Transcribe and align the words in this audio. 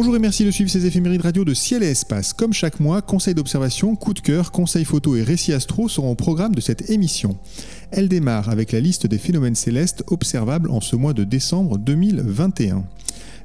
Bonjour 0.00 0.16
et 0.16 0.18
merci 0.18 0.46
de 0.46 0.50
suivre 0.50 0.70
ces 0.70 0.86
éphémérides 0.86 1.20
radio 1.20 1.44
de 1.44 1.52
Ciel 1.52 1.82
et 1.82 1.90
Espace. 1.90 2.32
Comme 2.32 2.54
chaque 2.54 2.80
mois, 2.80 3.02
conseils 3.02 3.34
d'observation, 3.34 3.96
coup 3.96 4.14
de 4.14 4.20
cœur, 4.20 4.50
conseils 4.50 4.86
photo 4.86 5.14
et 5.14 5.22
récits 5.22 5.52
astro 5.52 5.90
seront 5.90 6.12
au 6.12 6.14
programme 6.14 6.54
de 6.54 6.62
cette 6.62 6.88
émission. 6.88 7.36
Elle 7.90 8.08
démarre 8.08 8.48
avec 8.48 8.72
la 8.72 8.80
liste 8.80 9.06
des 9.06 9.18
phénomènes 9.18 9.54
célestes 9.54 10.02
observables 10.06 10.70
en 10.70 10.80
ce 10.80 10.96
mois 10.96 11.12
de 11.12 11.22
décembre 11.22 11.76
2021. 11.76 12.82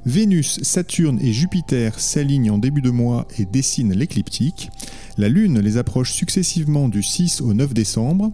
Vénus, 0.06 0.58
Saturne 0.62 1.20
et 1.20 1.34
Jupiter 1.34 2.00
s'alignent 2.00 2.52
en 2.52 2.56
début 2.56 2.80
de 2.80 2.88
mois 2.88 3.28
et 3.38 3.44
dessinent 3.44 3.92
l'écliptique. 3.92 4.70
La 5.18 5.28
Lune 5.28 5.60
les 5.60 5.76
approche 5.76 6.12
successivement 6.12 6.88
du 6.88 7.02
6 7.02 7.42
au 7.42 7.52
9 7.52 7.74
décembre. 7.74 8.32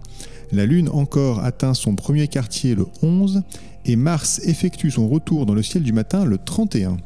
La 0.53 0.65
Lune 0.65 0.91
encore 0.91 1.43
atteint 1.43 1.75
son 1.75 1.97
premier 1.97 2.29
quartier 2.29 2.77
le 2.77 2.87
11 3.03 3.43
et 3.85 3.97
Mars 3.97 4.41
effectue 4.45 4.93
son 4.93 5.09
retour 5.09 5.45
dans 5.45 5.55
le 5.55 5.63
ciel 5.65 5.83
du 5.83 5.93
matin 5.93 6.25
le 6.25 6.39
31. 6.39 6.99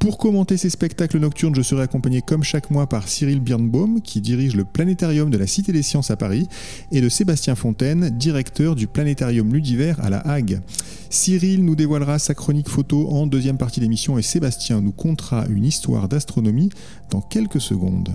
Pour 0.00 0.16
commenter 0.16 0.56
ces 0.56 0.70
spectacles 0.70 1.18
nocturnes, 1.18 1.54
je 1.54 1.60
serai 1.60 1.82
accompagné 1.82 2.22
comme 2.22 2.42
chaque 2.42 2.70
mois 2.70 2.88
par 2.88 3.06
Cyril 3.06 3.38
Birnbaum, 3.38 4.00
qui 4.00 4.22
dirige 4.22 4.56
le 4.56 4.64
planétarium 4.64 5.28
de 5.28 5.36
la 5.36 5.46
Cité 5.46 5.72
des 5.72 5.82
Sciences 5.82 6.10
à 6.10 6.16
Paris, 6.16 6.48
et 6.90 7.02
de 7.02 7.10
Sébastien 7.10 7.54
Fontaine, 7.54 8.08
directeur 8.08 8.76
du 8.76 8.86
planétarium 8.86 9.52
Ludiver 9.52 9.92
à 9.98 10.08
La 10.08 10.20
Hague. 10.20 10.62
Cyril 11.10 11.66
nous 11.66 11.76
dévoilera 11.76 12.18
sa 12.18 12.32
chronique 12.32 12.70
photo 12.70 13.10
en 13.10 13.26
deuxième 13.26 13.58
partie 13.58 13.80
d'émission 13.80 14.16
et 14.16 14.22
Sébastien 14.22 14.80
nous 14.80 14.92
contera 14.92 15.44
une 15.50 15.66
histoire 15.66 16.08
d'astronomie 16.08 16.70
dans 17.10 17.20
quelques 17.20 17.60
secondes. 17.60 18.08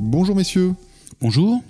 Bonjour 0.00 0.34
messieurs. 0.34 0.74
Bonjour. 1.20 1.62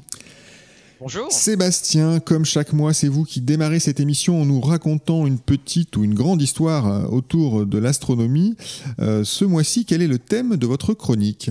Bonjour. 0.99 1.31
Sébastien, 1.31 2.21
comme 2.21 2.47
chaque 2.47 2.73
mois, 2.73 2.95
c'est 2.95 3.09
vous 3.09 3.25
qui 3.25 3.43
démarrez 3.43 3.81
cette 3.81 4.01
émission 4.01 4.41
en 4.41 4.47
nous 4.47 4.63
racontant 4.63 5.27
une 5.27 5.39
petite 5.39 5.95
ou 5.99 6.05
une 6.05 6.15
grande 6.15 6.41
histoire 6.41 6.87
euh, 6.87 7.07
autour 7.09 7.67
de 7.67 7.79
l'astronomie. 7.79 8.57
Euh, 8.99 9.23
ce 9.23 9.45
mois-ci, 9.45 9.85
quel 9.85 10.01
est 10.01 10.07
le 10.07 10.19
thème 10.19 10.57
de 10.57 10.67
votre 10.67 10.95
chronique? 10.95 11.51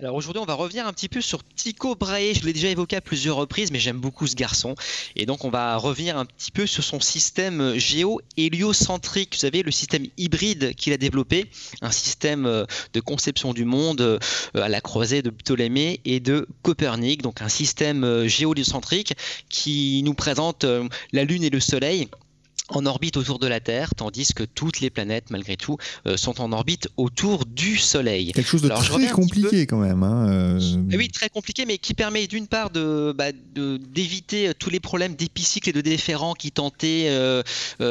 Alors 0.00 0.14
aujourd'hui, 0.14 0.40
on 0.40 0.46
va 0.46 0.54
revenir 0.54 0.86
un 0.86 0.92
petit 0.92 1.08
peu 1.08 1.20
sur 1.20 1.42
Tycho 1.42 1.96
Brahe. 1.96 2.32
Je 2.32 2.46
l'ai 2.46 2.52
déjà 2.52 2.68
évoqué 2.68 2.94
à 2.94 3.00
plusieurs 3.00 3.34
reprises, 3.34 3.72
mais 3.72 3.80
j'aime 3.80 3.98
beaucoup 3.98 4.28
ce 4.28 4.36
garçon. 4.36 4.76
Et 5.16 5.26
donc, 5.26 5.44
on 5.44 5.50
va 5.50 5.76
revenir 5.76 6.16
un 6.16 6.24
petit 6.24 6.52
peu 6.52 6.68
sur 6.68 6.84
son 6.84 7.00
système 7.00 7.74
géo-héliocentrique. 7.76 9.34
Vous 9.34 9.40
savez, 9.40 9.64
le 9.64 9.72
système 9.72 10.06
hybride 10.16 10.76
qu'il 10.76 10.92
a 10.92 10.98
développé, 10.98 11.50
un 11.82 11.90
système 11.90 12.46
euh, 12.46 12.64
de 12.92 13.00
conception 13.00 13.52
du 13.52 13.64
monde 13.64 14.00
euh, 14.00 14.18
à 14.54 14.68
la 14.68 14.80
croisée 14.80 15.20
de 15.20 15.30
Ptolémée 15.30 16.00
et 16.04 16.20
de 16.20 16.46
Copernic. 16.62 17.22
Donc, 17.22 17.42
un 17.42 17.48
système 17.48 18.04
euh, 18.04 18.28
géo-héliocentrique 18.28 19.14
qui 19.48 20.02
nous 20.04 20.14
présente 20.14 20.64
la 21.12 21.24
Lune 21.24 21.42
et 21.42 21.50
le 21.50 21.58
Soleil 21.58 22.08
en 22.68 22.86
orbite 22.86 23.16
autour 23.16 23.38
de 23.38 23.46
la 23.46 23.60
Terre, 23.60 23.94
tandis 23.94 24.32
que 24.34 24.44
toutes 24.44 24.80
les 24.80 24.90
planètes, 24.90 25.30
malgré 25.30 25.56
tout, 25.56 25.76
euh, 26.06 26.16
sont 26.16 26.40
en 26.40 26.52
orbite 26.52 26.88
autour 26.96 27.46
du 27.46 27.78
Soleil. 27.78 28.32
Quelque 28.32 28.46
chose 28.46 28.62
de 28.62 28.68
très 28.68 29.08
compliqué 29.08 29.66
quand 29.66 29.78
même. 29.78 30.02
Hein, 30.02 30.28
euh. 30.28 30.60
eh 30.90 30.96
Oui, 30.96 31.08
très 31.08 31.28
compliqué, 31.28 31.64
mais 31.66 31.78
qui 31.78 31.94
permet 31.94 32.26
d'une 32.26 32.46
part 32.46 32.70
de, 32.70 33.14
bah, 33.16 33.32
d'éviter 33.32 34.52
tous 34.58 34.70
les 34.70 34.80
problèmes 34.80 35.14
d'épicycle 35.14 35.70
et 35.70 35.72
de 35.72 35.80
déférents 35.80 36.34
qui 36.34 36.52
tentaient 36.52 37.06
euh, 37.08 37.42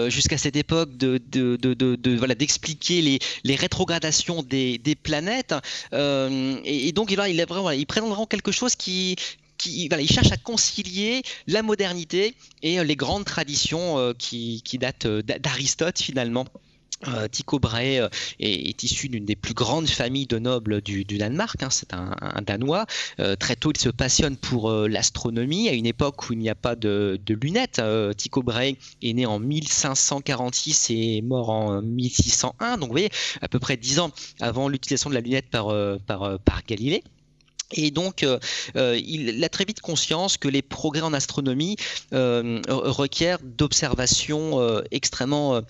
jusqu'à 0.09 0.37
cette 0.37 0.55
époque 0.55 0.95
de, 0.97 1.19
de, 1.31 2.15
voilà, 2.17 2.35
d'expliquer 2.35 3.01
les, 3.01 3.19
les 3.43 3.55
rétrogradations 3.55 4.43
des, 4.43 4.77
des 4.77 4.95
planètes. 4.95 5.55
Et, 5.93 6.91
donc, 6.93 7.11
il, 7.11 7.19
il, 7.27 7.45
il 7.75 7.85
quelque 8.27 8.51
chose 8.51 8.75
qui 8.75 9.15
il 9.65 10.11
cherche 10.11 10.31
à 10.31 10.37
concilier 10.37 11.23
la 11.47 11.63
modernité 11.63 12.35
et 12.63 12.79
euh, 12.79 12.83
les 12.83 12.95
grandes 12.95 13.25
traditions 13.25 13.97
euh, 13.97 14.13
qui, 14.17 14.61
datent 14.79 15.05
euh, 15.05 15.21
d'Aristote 15.21 15.99
finalement. 15.99 16.45
Tycho 17.31 17.59
Brahe 17.59 18.09
est, 18.39 18.83
issu 18.83 19.07
d'une 19.07 19.23
des 19.23 19.35
plus 19.35 19.53
grandes 19.53 19.87
familles 19.87 20.25
de 20.25 20.39
nobles 20.39 20.81
du, 20.81 21.03
Danemark. 21.03 21.61
Hein, 21.61 21.69
c'est 21.69 21.93
un, 21.93 22.15
Danois. 22.41 22.87
très 23.39 23.55
tôt, 23.55 23.71
il 23.71 23.79
se 23.79 23.89
passionne 23.89 24.35
pour 24.35 24.71
l'astronomie 24.71 25.69
à 25.69 25.73
une 25.73 25.85
époque 25.85 26.27
où 26.27 26.33
il 26.33 26.39
n'y 26.39 26.49
a 26.49 26.55
pas 26.55 26.75
de, 26.75 27.19
lunettes. 27.29 27.79
Tycho 28.17 28.41
Brahe 28.41 28.73
est 29.03 29.13
né 29.13 29.27
en 29.27 29.37
1546 29.37 30.87
et 30.89 31.21
mort 31.21 31.51
en 31.51 31.83
1601. 31.83 32.79
Donc, 32.79 32.87
vous 32.87 32.93
voyez, 32.93 33.11
à 33.43 33.47
peu 33.47 33.59
près 33.59 33.77
dix 33.77 33.99
ans 33.99 34.09
avant 34.39 34.67
l'utilisation 34.67 35.11
de 35.11 35.13
la 35.13 35.21
lunette 35.21 35.51
par 35.51 36.63
Galilée. 36.67 37.03
Et 37.71 37.91
donc, 37.91 38.23
euh, 38.23 38.39
euh, 38.75 38.97
il 38.97 39.43
a 39.43 39.49
très 39.49 39.65
vite 39.65 39.81
conscience 39.81 40.37
que 40.37 40.47
les 40.47 40.61
progrès 40.61 41.01
en 41.01 41.13
astronomie 41.13 41.75
euh, 42.13 42.61
requièrent 42.67 43.39
d'observations 43.43 44.81
extrêmement 44.91 45.61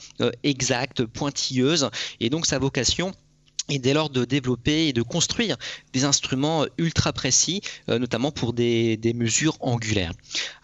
exactes, 0.44 1.06
pointilleuses. 1.06 1.90
Et 2.19 2.30
donc, 2.30 2.46
sa 2.46 2.59
vocation, 2.59 3.12
et 3.69 3.79
dès 3.79 3.94
lors 3.94 4.09
de 4.09 4.25
développer 4.25 4.88
et 4.88 4.94
de 4.94 5.01
construire 5.01 5.57
des 5.94 6.05
instruments 6.05 6.66
ultra 6.78 7.13
précis, 7.13 7.61
euh, 7.89 8.00
notamment 8.00 8.31
pour 8.31 8.53
des, 8.53 9.00
mesures 9.16 9.57
angulaires. 9.61 10.13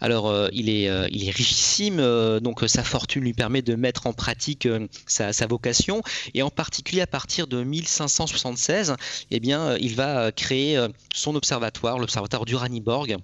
Alors 0.00 0.28
euh, 0.28 0.48
il, 0.52 0.68
est, 0.68 0.88
euh, 0.88 1.08
il 1.10 1.26
est 1.26 1.30
richissime, 1.30 1.96
donc 2.40 2.62
sa 2.66 2.84
fortune 2.84 3.24
lui 3.24 3.32
permet 3.32 3.62
de 3.62 3.74
mettre 3.74 4.06
en 4.06 4.12
pratique 4.12 4.68
sa, 5.06 5.46
vocation, 5.46 6.02
et 6.34 6.42
en 6.42 6.50
particulier 6.50 7.00
à 7.00 7.06
partir 7.06 7.46
de 7.46 7.62
1576, 7.62 8.94
eh 9.30 9.40
bien, 9.40 9.76
il 9.78 9.94
va 9.94 10.30
créer 10.32 10.78
son 11.12 11.34
observatoire, 11.34 11.98
l'observatoire 11.98 12.44
d'Uraniborg 12.44 13.16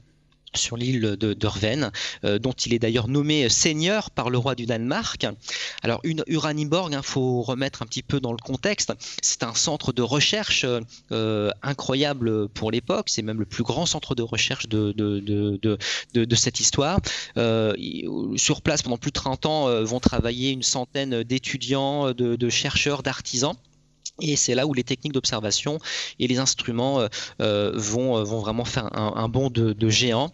sur 0.55 0.77
l'île 0.77 1.01
de, 1.01 1.37
euh, 2.25 2.39
dont 2.39 2.53
il 2.53 2.75
est 2.75 2.79
d'ailleurs 2.79 3.09
nommé 3.09 3.49
seigneur 3.49 4.11
par 4.11 4.31
le 4.31 4.39
roi 4.39 4.55
du 4.55 4.67
Danemark. 4.67 5.27
Alors, 5.83 6.01
Uraniborg, 6.05 6.93
il 6.93 6.97
hein, 6.97 7.03
faut 7.03 7.43
remettre 7.43 7.83
un 7.83 7.87
petit 7.87 8.03
peu 8.03 8.21
dans 8.21 8.33
le 8.33 8.39
contexte, 8.39 8.93
c'est 9.23 9.43
un 9.43 9.55
centre 9.55 9.93
de 9.93 10.03
recherche 10.03 10.67
euh, 11.13 11.51
incroyable 11.63 12.49
pour 12.49 12.71
l'époque, 12.71 13.09
c'est 13.09 13.23
même 13.23 13.41
le 13.41 13.47
plus 13.47 13.65
grand 13.65 13.87
centre 13.87 14.15
de 14.15 14.23
recherche 14.23 14.69
de, 14.69 14.93
de, 14.93 16.35
cette 16.35 16.61
histoire. 16.61 17.01
Euh, 17.37 17.75
sur 18.37 18.63
place, 18.63 18.83
pendant 18.83 18.99
plus 18.99 19.11
de 19.11 19.15
30 19.15 19.47
ans, 19.47 19.85
vont 19.85 20.01
travailler 20.01 20.51
une 20.51 20.63
centaine 20.63 21.23
d'étudiants, 21.23 22.13
de 22.13 22.49
chercheurs, 22.49 23.03
d'artisans. 23.03 23.57
Et 24.21 24.37
c'est 24.37 24.55
là 24.55 24.67
où 24.67 24.75
les 24.75 24.85
techniques 24.85 25.13
d'observation 25.13 25.79
et 26.19 26.27
les 26.27 26.39
instruments 26.39 27.01
euh, 27.01 27.09
euh, 27.41 27.73
vont, 27.75 28.17
euh, 28.17 28.25
vont 28.25 28.41
vraiment 28.41 28.65
faire 28.65 28.97
un, 28.97 29.29
bond 29.29 29.51
de, 29.51 29.89
géant, 29.89 30.33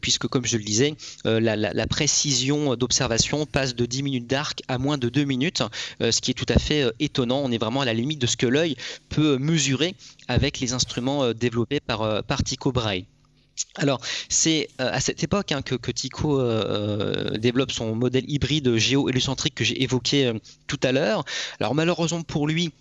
puisque 0.00 0.26
comme 0.26 0.46
je 0.46 0.56
le 0.56 0.64
disais, 0.64 0.94
la, 1.24 1.86
précision 1.86 2.76
d'observation 2.76 3.46
passe 3.46 3.74
de 3.74 3.86
10 3.86 4.02
minutes 4.02 4.26
d'arc 4.26 4.62
à 4.68 4.78
moins 4.78 4.98
de 4.98 5.08
2 5.08 5.24
minutes, 5.24 5.62
ce 6.00 6.20
qui 6.20 6.30
est 6.30 6.34
tout 6.34 6.46
à 6.48 6.58
fait 6.58 6.84
étonnant. 7.00 7.40
On 7.44 7.50
est 7.50 7.58
vraiment 7.58 7.80
à 7.80 7.84
la 7.84 7.94
limite 7.94 8.20
de 8.20 8.26
ce 8.26 8.36
que 8.36 8.46
l'œil 8.46 8.76
peut 9.08 9.38
mesurer 9.38 9.94
avec 10.28 10.60
les 10.60 10.72
instruments 10.72 11.32
développés 11.32 11.80
par, 11.80 12.22
par 12.24 12.42
Tycho 12.42 12.72
Brahe. 12.72 13.04
Alors, 13.76 14.00
c'est 14.28 14.68
euh, 14.80 14.90
à 14.92 15.00
cette 15.00 15.22
époque 15.22 15.52
hein, 15.52 15.62
que, 15.62 15.90
Tycho 15.90 16.38
euh, 16.40 17.30
euh, 17.34 17.38
développe 17.38 17.72
son 17.72 17.94
modèle 17.94 18.24
hybride 18.28 18.76
géo-héliocentrique 18.76 19.54
que 19.54 19.64
j'ai 19.64 19.82
évoqué 19.82 20.32
tout 20.66 20.80
à 20.82 20.92
l'heure. 20.92 21.24
Alors, 21.60 21.74
malheureusement 21.74 22.22
pour 22.22 22.46
lui, 22.46 22.72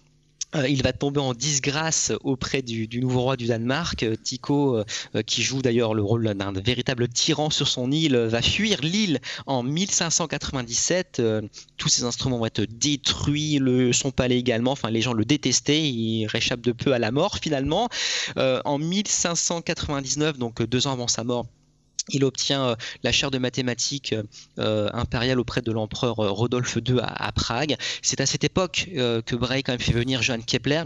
il 0.68 0.81
va 0.84 0.94
tomber 0.94 1.19
en 1.19 1.34
disgrâce 1.34 2.12
auprès 2.24 2.62
du, 2.62 2.88
nouveau 3.00 3.22
roi 3.22 3.38
du 3.38 3.48
Danemark. 3.48 4.04
Euh, 4.04 4.16
Tycho, 4.16 4.78
euh, 4.78 5.22
qui 5.25 5.44
joue 5.44 5.62
d'ailleurs 5.62 5.94
le 5.94 6.01
rôle 6.01 6.34
d'un 6.34 6.51
véritable 6.51 7.07
tyran 7.07 7.50
sur 7.50 7.68
son 7.68 7.92
île, 7.92 8.18
va 8.18 8.42
fuir 8.42 8.80
l'île 8.81 9.19
en 9.46 9.63
1597. 9.63 11.22
tous 11.78 11.90
ses 11.90 12.04
instruments 12.04 12.40
vont 12.40 12.46
être 12.46 12.62
détruits, 12.62 13.60
son 13.94 14.12
palais 14.12 14.38
également. 14.38 14.72
Enfin, 14.72 14.90
les 14.90 15.01
gens 15.01 15.13
le 15.13 15.25
détestaient. 15.25 15.90
Il 15.90 16.25
réchappe 16.28 16.62
de 16.62 16.72
peu 16.72 16.94
à 16.94 17.00
la 17.00 17.12
mort 17.12 17.38
finalement. 17.42 17.90
en 18.38 18.78
1599, 18.78 20.38
donc 20.38 20.62
deux 20.63 20.88
ans 20.88 20.94
avant 20.94 21.07
sa 21.07 21.24
mort, 21.24 21.46
il 22.10 22.24
obtient 22.24 22.69
euh, 22.69 22.75
la 23.04 23.12
chaire 23.12 23.31
de 23.31 23.38
mathématiques 23.38 24.13
euh, 24.13 24.24
euh, 24.60 24.90
impériale 24.94 25.40
auprès 25.40 25.62
de 25.62 25.72
l'empereur 25.72 26.16
Rodolphe 26.16 26.78
II 26.78 27.00
à, 27.01 27.31
Prague. 27.31 27.75
C'est 28.01 28.22
à 28.22 28.25
cette 28.25 28.44
époque 28.44 28.90
que 28.94 29.36
Brahe 29.36 29.63
quand 29.63 29.74
même 29.74 29.80
fait 29.80 29.94
venir 29.94 30.22
Johann 30.22 30.44
Kepler 30.44 30.84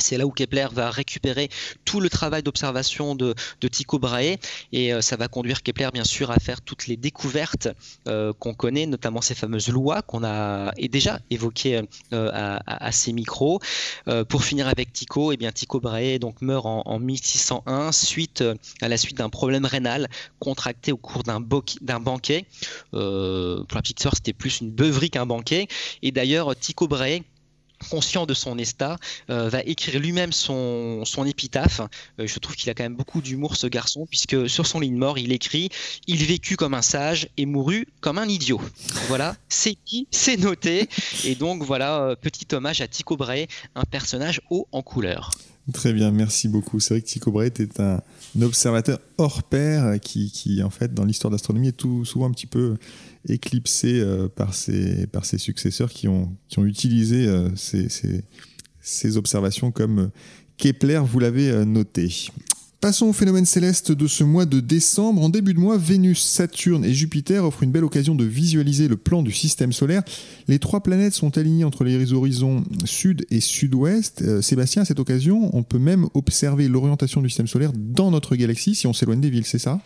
c'est 0.00 0.16
là 0.16 0.26
où 0.26 0.30
Kepler 0.30 0.66
va 0.72 0.90
récupérer 0.90 1.48
tout 1.84 2.00
le 2.00 2.08
travail 2.08 2.42
d'observation 2.42 3.14
de, 3.14 3.34
Tycho 3.70 3.98
Brahe 3.98 4.38
et 4.72 4.92
euh, 4.92 5.00
ça 5.00 5.16
va 5.16 5.28
conduire 5.28 5.62
Kepler 5.62 5.88
bien 5.92 6.04
sûr 6.04 6.30
à 6.30 6.38
faire 6.38 6.60
toutes 6.60 6.86
les 6.86 6.96
découvertes 6.96 7.68
euh, 8.06 8.32
qu'on 8.32 8.54
connaît, 8.54 8.86
notamment 8.86 9.20
ces 9.20 9.34
fameuses 9.34 9.68
lois 9.68 10.02
qu'on 10.02 10.24
a 10.24 10.72
déjà 10.90 11.20
évoquées 11.30 11.82
euh, 12.12 12.58
à, 12.66 12.92
ces 12.92 13.12
micros. 13.12 13.60
pour 14.28 14.44
finir 14.44 14.68
avec 14.68 14.92
Tycho, 14.92 15.32
eh 15.32 15.36
bien 15.36 15.52
Tycho 15.52 15.80
Brahe 15.80 16.18
donc 16.18 16.40
meurt 16.40 16.66
en, 16.66 16.98
1601 16.98 17.92
suite 17.92 18.42
à 18.80 18.88
la 18.88 18.96
suite 18.96 19.18
d'un 19.18 19.28
problème 19.28 19.64
rénal 19.64 20.08
contracté 20.40 20.92
au 20.92 20.96
cours 20.96 21.22
d'un 21.22 21.40
banquet. 21.40 22.46
pour 22.90 23.00
la 23.00 23.82
petite 23.82 24.00
sœur, 24.00 24.14
c'était 24.14 24.32
plus 24.32 24.60
une 24.60 24.70
beuverie 24.70 25.10
qu'un 25.10 25.26
banquet. 25.26 25.68
Et 26.02 26.10
d'ailleurs, 26.10 26.56
Tycho 26.56 26.88
Brahe 26.88 27.20
conscient 27.90 28.26
de 28.26 28.34
son 28.34 28.58
état, 28.58 28.96
euh, 29.30 29.48
va 29.48 29.62
écrire 29.62 30.00
lui-même 30.00 30.32
son, 30.32 31.04
épitaphe. 31.26 31.80
Euh, 32.18 32.26
je 32.26 32.38
trouve 32.38 32.56
qu'il 32.56 32.70
a 32.70 32.74
quand 32.74 32.82
même 32.82 32.94
beaucoup 32.94 33.20
d'humour 33.20 33.56
ce 33.56 33.66
garçon, 33.66 34.06
puisque 34.08 34.48
sur 34.48 34.66
son 34.66 34.80
lit 34.80 34.90
de 34.90 34.96
mort, 34.96 35.18
il 35.18 35.32
écrit 35.32 35.70
«Il 36.06 36.24
vécut 36.24 36.56
comme 36.56 36.74
un 36.74 36.82
sage 36.82 37.28
et 37.36 37.46
mourut 37.46 37.86
comme 38.00 38.18
un 38.18 38.28
idiot». 38.28 38.60
Voilà, 39.08 39.36
c'est 39.48 39.76
dit, 39.86 40.06
c'est 40.10 40.36
noté. 40.36 40.88
Et 41.24 41.34
donc 41.34 41.62
voilà, 41.62 42.00
euh, 42.02 42.16
petit 42.16 42.46
hommage 42.54 42.80
à 42.80 42.88
Tycho 42.88 43.16
Brahe, 43.16 43.46
un 43.74 43.84
personnage 43.84 44.40
haut 44.50 44.68
en 44.72 44.82
couleur. 44.82 45.30
Très 45.72 45.92
bien, 45.92 46.10
merci 46.10 46.48
beaucoup. 46.48 46.80
C'est 46.80 46.94
vrai 46.94 47.02
que 47.02 47.06
Tycho 47.06 47.30
Brahe 47.30 47.46
était 47.46 47.80
un 47.80 48.00
observateur 48.40 48.98
hors 49.18 49.42
pair 49.42 50.00
qui, 50.00 50.62
en 50.64 50.70
fait, 50.70 50.94
dans 50.94 51.04
l'histoire 51.04 51.30
d'astronomie, 51.30 51.68
est 51.68 51.72
tout 51.72 52.06
souvent 52.06 52.26
un 52.26 52.30
petit 52.30 52.46
peu 52.46 52.76
éclipsé 53.28 54.00
euh, 54.00 54.28
par, 54.28 54.54
ses, 54.54 55.06
par 55.08 55.24
ses 55.26 55.36
successeurs 55.36 55.90
qui 55.90 56.08
ont, 56.08 56.36
utilisé 56.58 57.26
euh, 57.26 57.54
ces, 57.54 57.88
ces, 58.80 59.16
observations 59.16 59.70
comme 59.70 59.98
euh, 59.98 60.08
Kepler, 60.56 61.02
vous 61.04 61.18
l'avez 61.18 61.64
noté. 61.66 62.30
Passons 62.80 63.06
au 63.06 63.12
phénomène 63.12 63.44
céleste 63.44 63.90
de 63.90 64.06
ce 64.06 64.22
mois 64.22 64.46
de 64.46 64.60
décembre. 64.60 65.20
En 65.20 65.28
début 65.28 65.52
de 65.52 65.58
mois, 65.58 65.76
Vénus, 65.76 66.22
Saturne 66.22 66.84
et 66.84 66.94
Jupiter 66.94 67.44
offrent 67.44 67.64
une 67.64 67.72
belle 67.72 67.82
occasion 67.82 68.14
de 68.14 68.22
visualiser 68.22 68.86
le 68.86 68.96
plan 68.96 69.24
du 69.24 69.32
système 69.32 69.72
solaire. 69.72 70.04
Les 70.46 70.60
trois 70.60 70.80
planètes 70.80 71.14
sont 71.14 71.36
alignées 71.38 71.64
entre 71.64 71.82
les 71.82 72.12
horizons 72.12 72.62
sud 72.84 73.26
et 73.30 73.40
sud-ouest. 73.40 74.40
Sébastien, 74.42 74.82
à 74.82 74.84
cette 74.84 75.00
occasion, 75.00 75.50
on 75.56 75.64
peut 75.64 75.80
même 75.80 76.06
observer 76.14 76.68
l'orientation 76.68 77.20
du 77.20 77.28
système 77.28 77.48
solaire 77.48 77.72
dans 77.74 78.12
notre 78.12 78.36
galaxie 78.36 78.76
si 78.76 78.86
on 78.86 78.92
s'éloigne 78.92 79.20
des 79.20 79.30
villes, 79.30 79.44
c'est 79.44 79.58
ça? 79.58 79.80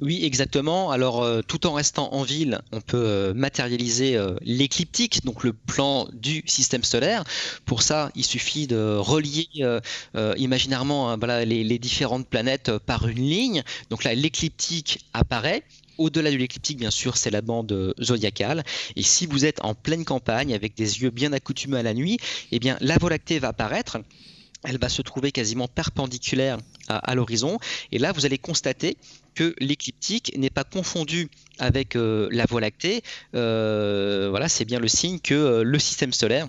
Oui, 0.00 0.24
exactement. 0.24 0.90
Alors, 0.90 1.22
euh, 1.22 1.42
tout 1.42 1.66
en 1.66 1.72
restant 1.72 2.12
en 2.12 2.22
ville, 2.22 2.60
on 2.72 2.80
peut 2.80 2.96
euh, 2.96 3.34
matérialiser 3.34 4.16
euh, 4.16 4.36
l'écliptique, 4.42 5.24
donc 5.24 5.42
le 5.44 5.52
plan 5.52 6.08
du 6.12 6.42
système 6.46 6.84
solaire. 6.84 7.24
Pour 7.64 7.82
ça, 7.82 8.10
il 8.14 8.24
suffit 8.24 8.66
de 8.66 8.96
relier 8.96 9.48
imaginairement 10.36 11.10
hein, 11.10 11.44
les, 11.44 11.78
différentes 11.78 12.28
planètes 12.28 12.76
par 12.78 13.08
une 13.08 13.28
ligne. 13.28 13.62
Donc 13.90 14.04
là, 14.04 14.14
l'écliptique 14.14 15.04
apparaît. 15.12 15.62
Au-delà 15.96 16.30
de 16.30 16.36
l'écliptique, 16.36 16.78
bien 16.78 16.90
sûr, 16.90 17.16
c'est 17.16 17.30
la 17.30 17.40
bande 17.40 17.94
zodiacale. 18.00 18.62
Et 18.94 19.02
si 19.02 19.26
vous 19.26 19.44
êtes 19.44 19.64
en 19.64 19.74
pleine 19.74 20.04
campagne 20.04 20.54
avec 20.54 20.76
des 20.76 21.02
yeux 21.02 21.10
bien 21.10 21.32
accoutumés 21.32 21.78
à 21.78 21.82
la 21.82 21.94
nuit, 21.94 22.18
eh 22.52 22.58
bien, 22.60 22.76
la 22.80 22.98
Voie 22.98 23.10
lactée 23.10 23.38
va 23.38 23.48
apparaître 23.48 23.98
elle 24.68 24.78
va 24.78 24.90
se 24.90 25.00
trouver 25.00 25.32
quasiment 25.32 25.66
perpendiculaire 25.66 26.58
à, 26.88 27.14
l'horizon. 27.14 27.58
Et 27.90 27.98
là, 27.98 28.12
vous 28.12 28.26
allez 28.26 28.38
constater 28.38 28.96
que 29.34 29.54
l'écliptique 29.60 30.32
n'est 30.36 30.50
pas 30.50 30.64
confondu 30.64 31.30
avec 31.58 31.96
euh, 31.96 32.28
la 32.30 32.44
Voie 32.44 32.60
lactée. 32.60 33.02
Euh, 33.34 34.28
voilà, 34.30 34.48
c'est 34.48 34.66
bien 34.66 34.78
le 34.78 34.88
signe 34.88 35.20
que 35.20 35.34
euh, 35.34 35.62
le 35.62 35.78
système 35.78 36.12
solaire 36.12 36.48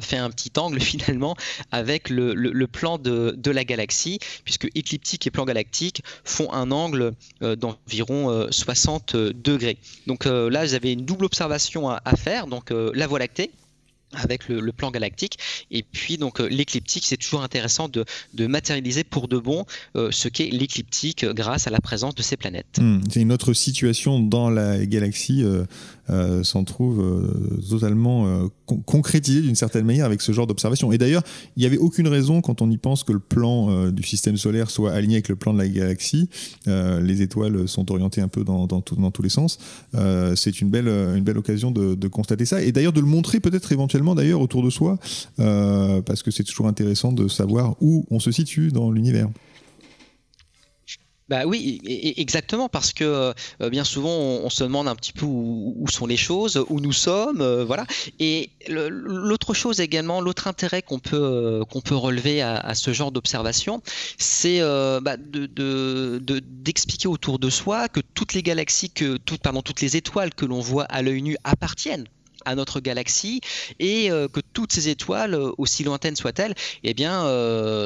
fait 0.00 0.16
un 0.16 0.30
petit 0.30 0.50
angle 0.56 0.80
finalement 0.80 1.36
avec 1.70 2.10
le, 2.10 2.66
plan 2.66 2.98
de, 2.98 3.50
la 3.50 3.64
galaxie, 3.64 4.18
puisque 4.44 4.66
écliptique 4.74 5.24
et 5.28 5.30
plan 5.30 5.44
galactique 5.44 6.02
font 6.24 6.52
un 6.52 6.72
angle 6.72 7.12
d'environ 7.40 8.48
60 8.50 9.14
degrés. 9.14 9.76
Donc 10.08 10.24
là, 10.24 10.64
vous 10.64 10.74
avez 10.74 10.92
une 10.92 11.04
double 11.04 11.26
observation 11.26 11.90
à 11.90 12.16
faire, 12.16 12.48
donc 12.48 12.70
la 12.72 13.06
Voie 13.06 13.20
lactée 13.20 13.52
avec 14.14 14.48
le, 14.48 14.72
plan 14.72 14.90
galactique. 14.90 15.38
Et 15.70 15.82
puis 15.82 16.16
donc 16.16 16.40
euh, 16.40 16.48
l'écliptique, 16.48 17.04
c'est 17.06 17.16
toujours 17.16 17.42
intéressant 17.42 17.88
de, 17.88 18.04
matérialiser 18.46 19.04
pour 19.04 19.28
de 19.28 19.38
bon 19.38 19.64
euh, 19.96 20.10
ce 20.10 20.28
qu'est 20.28 20.50
l'écliptique 20.50 21.24
grâce 21.24 21.66
à 21.66 21.70
la 21.70 21.80
présence 21.80 22.14
de 22.14 22.22
ces 22.22 22.36
planètes. 22.36 22.78
Hmm, 22.80 23.00
c'est 23.10 23.20
une 23.20 23.32
autre 23.32 23.52
situation 23.52 24.18
dans 24.20 24.50
la 24.50 24.84
galaxie 24.86 25.42
euh, 25.44 25.64
euh, 26.10 26.42
s'en 26.42 26.64
trouve 26.64 27.00
euh, 27.00 27.60
totalement 27.70 28.26
euh, 28.26 28.48
concrétisé 28.86 29.40
d'une 29.40 29.54
certaine 29.54 29.84
manière 29.84 30.04
avec 30.04 30.20
ce 30.20 30.32
genre 30.32 30.48
d'observation. 30.48 30.90
Et 30.90 30.98
d'ailleurs, 30.98 31.22
il 31.56 31.60
n'y 31.60 31.66
avait 31.66 31.78
aucune 31.78 32.08
raison, 32.08 32.40
quand 32.40 32.60
on 32.60 32.70
y 32.70 32.76
pense, 32.76 33.04
que 33.04 33.12
le 33.12 33.20
plan 33.20 33.90
du 33.90 34.02
système 34.02 34.36
solaire 34.36 34.70
soit 34.70 34.92
aligné 34.92 35.16
avec 35.16 35.28
le 35.28 35.36
plan 35.36 35.52
de 35.52 35.58
la 35.58 35.68
galaxie. 35.68 36.28
les 36.66 37.22
étoiles 37.22 37.68
sont 37.68 37.90
orientées 37.90 38.20
un 38.20 38.28
peu 38.28 38.44
dans, 38.44 38.66
tous 38.66 39.22
les 39.22 39.28
sens. 39.28 39.58
c'est 40.36 40.60
une 40.60 40.70
belle, 40.70 40.88
une 40.88 41.22
belle 41.22 41.38
occasion 41.38 41.70
de, 41.70 41.94
de 41.94 42.08
constater 42.08 42.46
ça. 42.46 42.62
Et 42.62 42.72
d'ailleurs, 42.72 42.92
de 42.92 43.00
le 43.00 43.06
montrer 43.06 43.40
peut-être 43.40 43.72
éventuellement 43.72 44.14
d'ailleurs 44.14 44.40
autour 44.40 44.62
de 44.62 44.70
soi, 44.70 44.98
parce 45.36 46.22
que 46.22 46.30
c'est 46.30 46.44
toujours 46.44 46.66
intéressant 46.66 47.12
de 47.12 47.28
savoir 47.28 47.76
où 47.80 48.06
on 48.10 48.20
se 48.20 48.32
situe 48.32 48.70
dans 48.70 48.90
l'univers. 48.90 49.28
Bah 51.28 51.44
oui, 51.46 51.80
exactement, 52.16 52.68
parce 52.68 52.92
que 52.92 53.04
euh, 53.60 53.70
bien 53.70 53.84
souvent 53.84 54.10
on, 54.10 54.50
se 54.50 54.64
demande 54.64 54.88
un 54.88 54.96
petit 54.96 55.12
peu 55.12 55.24
où, 55.24 55.86
sont 55.88 56.06
les 56.06 56.16
choses, 56.16 56.64
où 56.68 56.80
nous 56.80 56.92
sommes, 56.92 57.40
euh, 57.40 57.64
voilà. 57.64 57.86
Et 58.18 58.50
l'autre 58.68 59.54
chose 59.54 59.80
également, 59.80 60.20
l'autre 60.20 60.48
intérêt 60.48 60.82
qu'on 60.82 60.98
peut 60.98 61.16
euh, 61.16 61.64
qu'on 61.64 61.80
peut 61.80 61.94
relever 61.94 62.42
à, 62.42 62.74
ce 62.74 62.92
genre 62.92 63.12
d'observation, 63.12 63.82
c'est 64.18 64.60
bah, 64.60 65.16
d'expliquer 65.16 67.08
autour 67.08 67.38
de 67.38 67.50
soi 67.50 67.88
que 67.88 68.00
toutes 68.00 68.34
les 68.34 68.42
galaxies, 68.42 68.90
que 68.90 69.16
toutes, 69.16 69.42
pardon, 69.42 69.62
toutes 69.62 69.80
les 69.80 69.96
étoiles 69.96 70.34
que 70.34 70.44
l'on 70.44 70.60
voit 70.60 70.84
à 70.84 71.02
l'œil 71.02 71.22
nu 71.22 71.36
appartiennent 71.44 72.08
à 72.44 72.56
notre 72.56 72.80
galaxie 72.80 73.40
et 73.78 74.08
que 74.08 74.40
toutes 74.52 74.72
ces 74.72 74.88
étoiles, 74.88 75.34
aussi 75.56 75.84
lointaines 75.84 76.16
soient-elles, 76.16 76.54
eh 76.82 76.94
bien, 76.94 77.22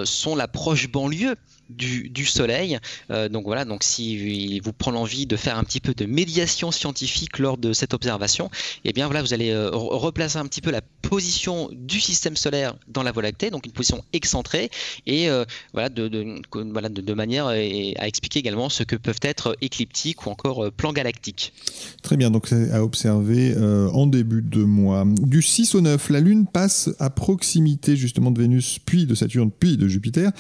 sont 0.05 0.35
la 0.35 0.49
proche 0.49 0.89
banlieue 0.89 1.37
du, 1.71 2.27
Soleil. 2.27 2.79
Euh, 3.11 3.29
donc 3.29 3.45
voilà, 3.45 3.65
donc 3.65 3.83
si 3.83 4.61
vous 4.61 4.73
prenez 4.73 4.97
l'envie 4.97 5.27
de 5.27 5.37
faire 5.37 5.59
un 5.59 5.65
petit 5.65 5.81
peu 5.81 5.95
de 5.95 6.07
médiation 6.07 6.71
scientifique 6.73 7.39
lors 7.39 7.57
de 7.57 7.73
cette 7.73 7.95
observation, 7.95 8.47
et 8.85 8.91
eh 8.91 8.93
bien 8.93 9.07
voilà, 9.07 9.23
vous 9.23 9.33
allez 9.33 9.51
euh, 9.51 9.71
replacer 9.73 10.39
un 10.39 10.47
petit 10.47 10.61
peu 10.61 10.71
la 10.71 10.81
position 11.03 11.69
du 11.73 12.01
système 12.01 12.37
solaire 12.37 12.75
dans 12.89 13.03
la 13.03 13.13
Voie 13.13 13.23
lactée, 13.23 13.51
donc 13.51 13.67
une 13.67 13.73
position 13.73 14.05
excentrée, 14.13 14.71
et 15.07 15.29
euh, 15.29 15.45
voilà, 15.73 15.89
de, 15.89 16.41
voilà 16.53 16.89
de, 16.89 17.15
manière 17.15 17.47
à 17.47 17.57
expliquer 17.57 18.41
également 18.41 18.69
ce 18.69 18.83
que 18.83 18.97
peuvent 18.97 19.21
être 19.23 19.57
écliptiques 19.61 20.27
ou 20.27 20.31
encore 20.31 20.71
plans 20.73 20.93
galactiques. 20.93 21.53
Très 22.03 22.17
bien, 22.17 22.31
donc 22.31 22.53
à 22.53 22.83
observer 22.83 23.55
en 23.57 24.07
début 24.07 24.43
de 24.43 24.63
mois. 24.63 25.05
Du 25.07 25.43
6 25.43 25.75
au 25.77 25.81
9, 25.81 26.11
la 26.11 26.21
Lune 26.21 26.47
passe 26.47 26.91
à 26.99 27.11
proximité 27.11 27.97
justement 27.97 28.31
de 28.31 28.41
Vénus, 28.41 28.79
puis 28.85 29.07
de 29.07 29.15
Saturne, 29.15 29.51
puis 29.51 29.77
de 29.77 29.89
Jupiter. 29.89 30.33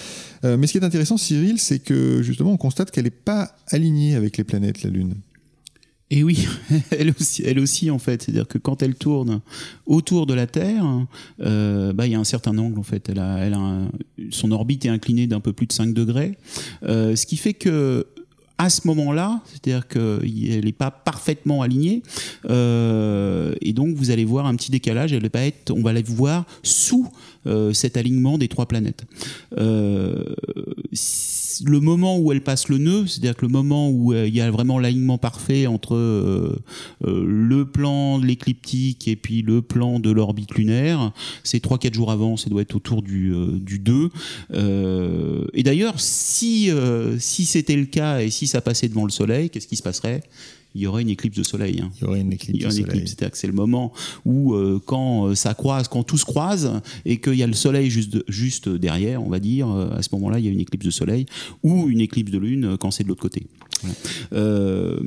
mais 0.42 0.66
ce 0.66 0.72
qui 0.72 0.78
est 0.78 0.84
intéressant, 0.84 1.15
Cyril, 1.16 1.58
c'est 1.58 1.78
que 1.78 2.22
justement, 2.22 2.52
on 2.52 2.56
constate 2.56 2.90
qu'elle 2.90 3.04
n'est 3.04 3.10
pas 3.10 3.56
alignée 3.68 4.14
avec 4.14 4.36
les 4.36 4.44
planètes, 4.44 4.82
la 4.82 4.90
Lune. 4.90 5.14
Et 6.10 6.22
oui, 6.22 6.46
elle 6.90 7.10
aussi, 7.10 7.42
elle 7.44 7.58
aussi 7.58 7.90
en 7.90 7.98
fait. 7.98 8.22
C'est-à-dire 8.22 8.46
que 8.46 8.58
quand 8.58 8.82
elle 8.82 8.94
tourne 8.94 9.40
autour 9.86 10.26
de 10.26 10.34
la 10.34 10.46
Terre, 10.46 10.84
euh, 11.40 11.92
bah, 11.92 12.06
il 12.06 12.12
y 12.12 12.14
a 12.14 12.20
un 12.20 12.24
certain 12.24 12.56
angle 12.58 12.78
en 12.78 12.84
fait. 12.84 13.08
Elle 13.08 13.18
a, 13.18 13.38
elle 13.38 13.54
a 13.54 13.88
son 14.30 14.52
orbite 14.52 14.84
est 14.84 14.88
inclinée 14.88 15.26
d'un 15.26 15.40
peu 15.40 15.52
plus 15.52 15.66
de 15.66 15.72
5 15.72 15.92
degrés, 15.92 16.38
euh, 16.84 17.16
ce 17.16 17.26
qui 17.26 17.36
fait 17.36 17.54
que 17.54 18.06
à 18.58 18.70
ce 18.70 18.86
moment-là, 18.86 19.40
c'est-à-dire 19.46 19.86
qu'elle 19.86 20.64
n'est 20.64 20.72
pas 20.72 20.90
parfaitement 20.90 21.62
alignée, 21.62 22.02
euh, 22.48 23.54
et 23.60 23.72
donc 23.72 23.94
vous 23.94 24.10
allez 24.10 24.24
voir 24.24 24.46
un 24.46 24.56
petit 24.56 24.70
décalage. 24.70 25.12
Elle 25.12 25.28
va 25.28 25.46
être, 25.46 25.72
on 25.72 25.82
va 25.82 25.92
la 25.92 26.02
voir 26.02 26.46
sous 26.62 27.08
euh, 27.46 27.72
cet 27.72 27.96
alignement 27.96 28.38
des 28.38 28.48
trois 28.48 28.66
planètes. 28.66 29.04
Euh, 29.58 30.24
le 31.64 31.80
moment 31.80 32.18
où 32.18 32.32
elle 32.32 32.42
passe 32.42 32.68
le 32.68 32.78
nœud, 32.78 33.06
c'est-à-dire 33.06 33.36
que 33.36 33.46
le 33.46 33.52
moment 33.52 33.90
où 33.90 34.12
il 34.12 34.34
y 34.34 34.40
a 34.40 34.50
vraiment 34.50 34.78
l'alignement 34.78 35.18
parfait 35.18 35.66
entre 35.66 35.96
le 37.04 37.64
plan 37.64 38.18
de 38.18 38.26
l'écliptique 38.26 39.08
et 39.08 39.16
puis 39.16 39.42
le 39.42 39.62
plan 39.62 40.00
de 40.00 40.10
l'orbite 40.10 40.54
lunaire, 40.54 41.12
c'est 41.42 41.62
3-4 41.62 41.94
jours 41.94 42.10
avant, 42.10 42.36
ça 42.36 42.50
doit 42.50 42.62
être 42.62 42.74
autour 42.74 43.02
du, 43.02 43.32
du 43.60 43.78
2. 43.78 44.10
et 45.54 45.62
d'ailleurs, 45.62 46.00
si, 46.00 46.70
si 47.18 47.44
c'était 47.46 47.76
le 47.76 47.86
cas 47.86 48.20
et 48.20 48.30
si 48.30 48.46
ça 48.46 48.60
passait 48.60 48.88
devant 48.88 49.04
le 49.04 49.10
Soleil, 49.10 49.50
qu'est-ce 49.50 49.68
qui 49.68 49.76
se 49.76 49.82
passerait? 49.82 50.22
Il 50.76 50.82
y 50.82 50.86
aurait 50.86 51.02
une 51.02 51.08
éclipse 51.10 51.36
de 51.36 51.42
soleil. 51.42 51.80
hein. 51.82 51.90
Il 52.00 52.04
y 52.04 52.06
aurait 52.06 52.20
une 52.20 52.32
éclipse 52.32 52.54
Il 52.58 52.62
y 52.62 52.64
a 52.64 52.68
de 52.68 52.72
une 52.74 52.80
soleil. 52.82 52.96
éclipse, 52.98 53.10
c'est-à-dire 53.12 53.32
que 53.32 53.38
c'est 53.38 53.46
le 53.46 53.52
moment 53.52 53.92
où 54.24 54.54
euh, 54.54 54.80
quand 54.84 55.26
euh, 55.28 55.34
ça 55.34 55.54
croise, 55.54 55.88
quand 55.88 56.02
tout 56.02 56.18
se 56.18 56.24
croise 56.24 56.80
et 57.04 57.18
qu'il 57.18 57.34
y 57.34 57.42
a 57.42 57.46
le 57.46 57.52
soleil 57.54 57.90
juste, 57.90 58.22
juste 58.28 58.68
derrière, 58.68 59.22
on 59.24 59.28
va 59.30 59.38
dire, 59.40 59.68
euh, 59.70 59.90
à 59.96 60.02
ce 60.02 60.08
moment-là, 60.12 60.38
il 60.38 60.44
y 60.44 60.48
a 60.48 60.50
une 60.50 60.60
éclipse 60.60 60.84
de 60.84 60.90
soleil 60.90 61.26
ou 61.62 61.88
une 61.88 62.00
éclipse 62.00 62.30
de 62.30 62.38
lune 62.38 62.76
quand 62.78 62.90
c'est 62.90 63.02
de 63.04 63.08
l'autre 63.08 63.22
côté. 63.22 63.46
Euh, 64.32 64.98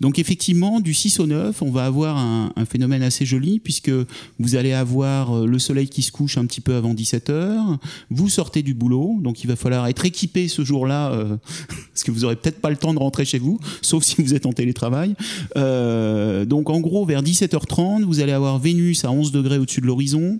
donc 0.00 0.18
effectivement, 0.18 0.80
du 0.80 0.94
6 0.94 1.20
au 1.20 1.26
9, 1.26 1.62
on 1.62 1.70
va 1.70 1.84
avoir 1.84 2.16
un, 2.16 2.52
phénomène 2.68 3.02
assez 3.02 3.24
joli 3.24 3.60
puisque 3.60 3.90
vous 4.38 4.56
allez 4.56 4.72
avoir 4.72 5.36
euh, 5.36 5.46
le 5.46 5.58
soleil 5.58 5.88
qui 5.88 6.02
se 6.02 6.10
couche 6.10 6.36
un 6.36 6.46
petit 6.46 6.60
peu 6.60 6.74
avant 6.74 6.94
17 6.94 7.30
heures, 7.30 7.78
vous 8.10 8.28
sortez 8.28 8.62
du 8.62 8.74
boulot, 8.74 9.18
donc 9.20 9.44
il 9.44 9.46
va 9.46 9.56
falloir 9.56 9.86
être 9.86 10.04
équipé 10.04 10.48
ce 10.48 10.64
jour-là 10.64 11.12
euh, 11.12 11.36
parce 11.92 12.02
que 12.04 12.10
vous 12.10 12.24
aurez 12.24 12.36
peut-être 12.36 12.60
pas 12.60 12.70
le 12.70 12.76
temps 12.76 12.94
de 12.94 12.98
rentrer 12.98 13.24
chez 13.24 13.38
vous, 13.38 13.60
sauf 13.82 14.02
si 14.02 14.20
vous 14.22 14.34
êtes 14.34 14.46
en 14.46 14.52
télétravail. 14.52 15.14
Donc 15.54 16.70
en 16.70 16.80
gros, 16.80 17.04
vers 17.04 17.22
17h30, 17.22 18.04
vous 18.04 18.20
allez 18.20 18.32
avoir 18.32 18.58
Vénus 18.58 19.04
à 19.04 19.10
11 19.10 19.32
degrés 19.32 19.58
au-dessus 19.58 19.80
de 19.80 19.86
l'horizon. 19.86 20.38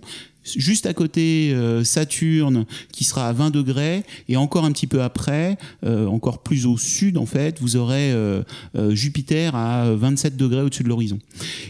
Juste 0.55 0.85
à 0.85 0.93
côté, 0.93 1.51
euh, 1.53 1.83
Saturne 1.83 2.65
qui 2.91 3.03
sera 3.03 3.27
à 3.27 3.33
20 3.33 3.51
degrés. 3.51 4.03
Et 4.29 4.37
encore 4.37 4.65
un 4.65 4.71
petit 4.71 4.87
peu 4.87 5.01
après, 5.01 5.57
euh, 5.85 6.07
encore 6.07 6.43
plus 6.43 6.65
au 6.65 6.77
sud 6.77 7.17
en 7.17 7.25
fait, 7.25 7.59
vous 7.59 7.75
aurez 7.75 8.11
euh, 8.11 8.43
Jupiter 8.91 9.55
à 9.55 9.93
27 9.93 10.37
degrés 10.37 10.61
au-dessus 10.61 10.83
de 10.83 10.89
l'horizon. 10.89 11.19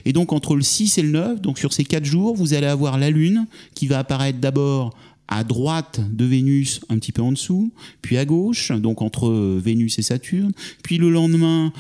Et 0.06 0.14
donc 0.14 0.34
entre 0.34 0.56
le 0.56 0.62
6 0.62 0.98
et 0.98 1.02
le 1.02 1.10
9, 1.10 1.42
donc 1.42 1.58
sur 1.58 1.74
ces 1.74 1.84
4 1.84 2.06
jours, 2.06 2.36
vous 2.36 2.54
allez 2.54 2.68
avoir 2.68 2.98
la 2.98 3.10
Lune 3.10 3.48
qui 3.74 3.88
va 3.88 4.00
apparaître 4.00 4.40
d'abord 4.40 4.96
à 5.30 5.44
droite 5.44 6.00
de 6.10 6.24
Vénus, 6.24 6.80
un 6.88 6.98
petit 7.00 7.12
peu 7.12 7.22
en 7.22 7.34
dessous, 7.34 7.72
puis 8.02 8.18
à 8.18 8.24
gauche, 8.24 8.72
donc 8.72 9.02
entre 9.02 9.30
Vénus 9.60 10.00
et 10.00 10.02
Saturne, 10.02 10.54
puis 10.84 10.98
le 10.98 11.10
lendemain 11.10 11.74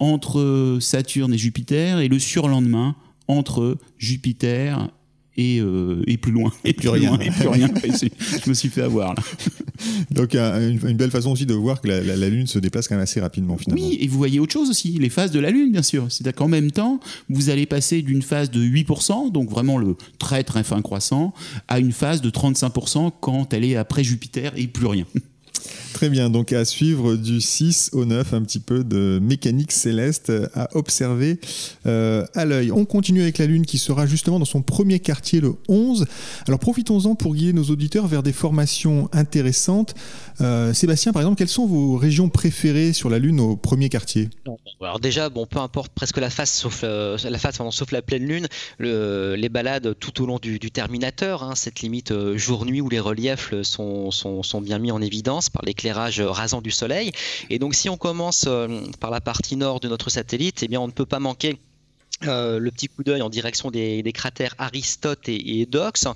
entre 0.00 0.78
Saturne 0.80 1.32
et 1.32 1.38
Jupiter, 1.38 2.00
et 2.00 2.08
le 2.08 2.18
surlendemain 2.18 2.96
entre 3.28 3.78
Jupiter 3.98 4.88
et, 5.36 5.60
euh, 5.60 6.02
et 6.06 6.16
plus 6.16 6.32
loin. 6.32 6.52
Et 6.64 6.72
plus 6.72 6.88
rien. 6.88 7.10
loin, 7.10 7.18
et 7.20 7.30
plus 7.30 7.48
rien. 7.48 7.68
Je 8.44 8.48
me 8.48 8.54
suis 8.54 8.68
fait 8.68 8.82
avoir 8.82 9.14
là. 9.14 9.22
Donc 10.10 10.34
un- 10.34 10.60
une, 10.70 10.78
une 10.88 10.96
belle 10.96 11.10
façon 11.10 11.30
aussi 11.32 11.46
de 11.46 11.54
voir 11.54 11.80
que 11.80 11.88
la, 11.88 12.00
la- 12.00 12.16
la 12.16 12.28
Lune 12.28 12.46
se 12.46 12.58
déplace 12.58 12.88
quand 12.88 12.94
même 12.94 13.02
assez 13.02 13.20
rapidement 13.20 13.56
finalement. 13.56 13.84
Oui, 13.84 13.98
et 14.00 14.06
vous 14.06 14.16
voyez 14.18 14.38
autre 14.40 14.52
chose 14.52 14.70
aussi, 14.70 14.92
les 14.98 15.08
phases 15.10 15.30
de 15.32 15.40
la 15.40 15.50
Lune, 15.50 15.72
bien 15.72 15.82
sûr. 15.82 16.06
C'est-à-dire 16.10 16.34
qu'en 16.36 16.48
même 16.48 16.70
temps, 16.70 17.00
vous 17.28 17.50
allez 17.50 17.66
passer 17.66 18.02
d'une 18.02 18.22
phase 18.22 18.50
de 18.50 18.60
8%, 18.64 19.32
donc 19.32 19.50
vraiment 19.50 19.76
le 19.78 19.96
très 20.18 20.44
très 20.44 20.62
fin 20.64 20.80
croissant, 20.82 21.34
à 21.68 21.78
une 21.80 21.92
phase 21.92 22.20
de 22.20 22.30
35% 22.30 23.10
quand 23.20 23.52
elle 23.52 23.64
est 23.64 23.76
après 23.76 24.04
Jupiter 24.04 24.52
et 24.56 24.66
plus 24.68 24.86
rien. 24.86 25.04
Très 25.94 26.10
bien, 26.10 26.28
donc 26.28 26.52
à 26.52 26.64
suivre 26.64 27.14
du 27.14 27.40
6 27.40 27.90
au 27.92 28.04
9, 28.04 28.34
un 28.34 28.42
petit 28.42 28.58
peu 28.58 28.82
de 28.82 29.20
mécanique 29.22 29.70
céleste 29.70 30.32
à 30.52 30.68
observer 30.76 31.38
euh, 31.86 32.26
à 32.34 32.44
l'œil. 32.44 32.72
On 32.72 32.84
continue 32.84 33.22
avec 33.22 33.38
la 33.38 33.46
Lune 33.46 33.64
qui 33.64 33.78
sera 33.78 34.04
justement 34.04 34.40
dans 34.40 34.44
son 34.44 34.60
premier 34.60 34.98
quartier 34.98 35.40
le 35.40 35.54
11. 35.68 36.04
Alors 36.48 36.58
profitons-en 36.58 37.14
pour 37.14 37.36
guider 37.36 37.52
nos 37.52 37.62
auditeurs 37.70 38.08
vers 38.08 38.24
des 38.24 38.32
formations 38.32 39.08
intéressantes. 39.12 39.94
Euh, 40.40 40.74
Sébastien, 40.74 41.12
par 41.12 41.22
exemple, 41.22 41.38
quelles 41.38 41.48
sont 41.48 41.64
vos 41.64 41.96
régions 41.96 42.28
préférées 42.28 42.92
sur 42.92 43.08
la 43.08 43.20
Lune 43.20 43.38
au 43.38 43.54
premier 43.56 43.88
quartier? 43.88 44.30
Alors 44.80 44.98
déjà, 44.98 45.28
bon, 45.28 45.46
peu 45.46 45.60
importe 45.60 45.92
presque 45.94 46.18
la 46.18 46.28
face, 46.28 46.52
sauf 46.52 46.80
euh, 46.82 47.16
la 47.22 47.38
face, 47.38 47.60
sauf 47.70 47.92
la 47.92 48.02
pleine 48.02 48.26
lune, 48.26 48.48
le- 48.78 49.36
les 49.36 49.48
balades 49.48 49.94
tout 50.00 50.20
au 50.22 50.26
long 50.26 50.40
du, 50.42 50.58
du 50.58 50.72
Terminateur, 50.72 51.44
hein, 51.44 51.54
cette 51.54 51.80
limite 51.82 52.12
jour-nuit 52.34 52.80
où 52.80 52.88
les 52.88 53.00
reliefs 53.00 53.54
sont, 53.62 54.10
sont, 54.10 54.42
bien 54.60 54.80
mis 54.80 54.90
en 54.90 55.00
évidence 55.00 55.50
par 55.50 55.62
l'éclairage 55.64 55.83
euh, 55.92 56.30
rasant 56.30 56.60
du 56.60 56.70
Soleil. 56.70 57.12
Et 57.50 57.58
donc, 57.58 57.74
si 57.74 57.88
on 57.88 57.96
commence 57.96 58.44
euh, 58.46 58.80
par 59.00 59.10
la 59.10 59.20
partie 59.20 59.56
nord 59.56 59.80
de 59.80 59.88
notre 59.88 60.10
satellite, 60.10 60.62
eh 60.62 60.68
bien, 60.68 60.80
on 60.80 60.86
ne 60.86 60.92
peut 60.92 61.06
pas 61.06 61.20
manquer. 61.20 61.58
euh, 62.22 62.58
le 62.58 62.70
petit 62.70 62.86
coup 62.88 63.02
d'œil 63.02 63.22
en 63.22 63.28
direction 63.28 63.70
des, 63.70 64.12
cratères 64.14 64.54
Aristote 64.58 65.28
et, 65.28 65.60
et 65.60 65.66
Dox, 65.66 66.06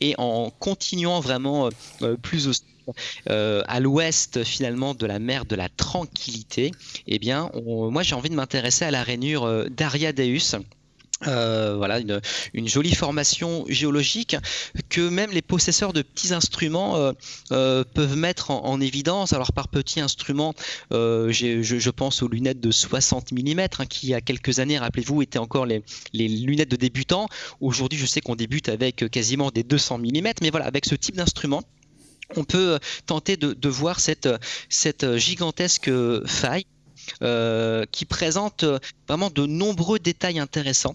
et 0.00 0.14
en 0.18 0.50
continuant 0.50 1.20
vraiment 1.20 1.70
euh, 2.02 2.16
plus 2.16 2.64
à 3.26 3.80
l'ouest 3.80 4.44
finalement 4.44 4.94
de 4.94 5.06
la 5.06 5.18
mer 5.18 5.46
de 5.46 5.56
la 5.56 5.70
Tranquillité, 5.70 6.70
eh 7.06 7.18
bien, 7.18 7.50
moi 7.64 8.02
j'ai 8.02 8.14
envie 8.14 8.28
de 8.28 8.34
m'intéresser 8.34 8.84
à 8.84 8.90
la 8.90 9.02
rainure 9.02 9.70
d'Ariadeus. 9.70 10.56
Euh, 11.26 11.76
voilà, 11.76 12.00
une, 12.00 12.68
jolie 12.68 12.94
formation 12.94 13.64
géologique 13.68 14.36
que 14.88 15.08
même 15.08 15.30
les 15.30 15.42
possesseurs 15.42 15.92
de 15.92 16.02
petits 16.02 16.34
instruments 16.34 16.96
euh, 16.96 17.12
euh, 17.52 17.84
peuvent 17.94 18.16
mettre 18.16 18.50
en, 18.50 18.64
en 18.64 18.80
évidence. 18.80 19.32
Alors 19.32 19.52
par 19.52 19.68
petits 19.68 20.00
instruments, 20.00 20.54
euh, 20.92 21.30
j'ai- 21.30 21.62
je, 21.62 21.90
pense 21.90 22.22
aux 22.22 22.28
lunettes 22.28 22.60
de 22.60 22.70
60 22.70 23.32
mm 23.32 23.68
qui 23.88 24.08
il 24.08 24.10
y 24.10 24.14
a 24.14 24.20
quelques 24.20 24.58
années, 24.58 24.78
rappelez-vous, 24.78 25.22
étaient 25.22 25.38
encore 25.38 25.66
les, 25.66 25.82
lunettes 26.12 26.70
de 26.70 26.76
débutants. 26.76 27.28
Aujourd'hui, 27.60 27.98
je 27.98 28.06
sais 28.06 28.20
qu'on 28.20 28.34
débute 28.34 28.68
avec 28.68 29.08
quasiment 29.10 29.50
des 29.50 29.62
200 29.62 29.98
mm, 29.98 30.32
mais 30.42 30.50
voilà, 30.50 30.66
avec 30.66 30.84
ce 30.84 30.96
type 30.96 31.16
d'instrument, 31.16 31.62
on 32.36 32.44
peut 32.44 32.78
tenter 33.06 33.36
de, 33.36 33.68
voir 33.68 34.00
cette, 34.00 34.26
gigantesque 35.16 35.90
faille 36.26 36.66
qui 37.90 38.04
présente 38.04 38.64
vraiment 39.08 39.30
de 39.30 39.46
nombreux 39.46 39.98
détails 39.98 40.38
intéressants. 40.38 40.94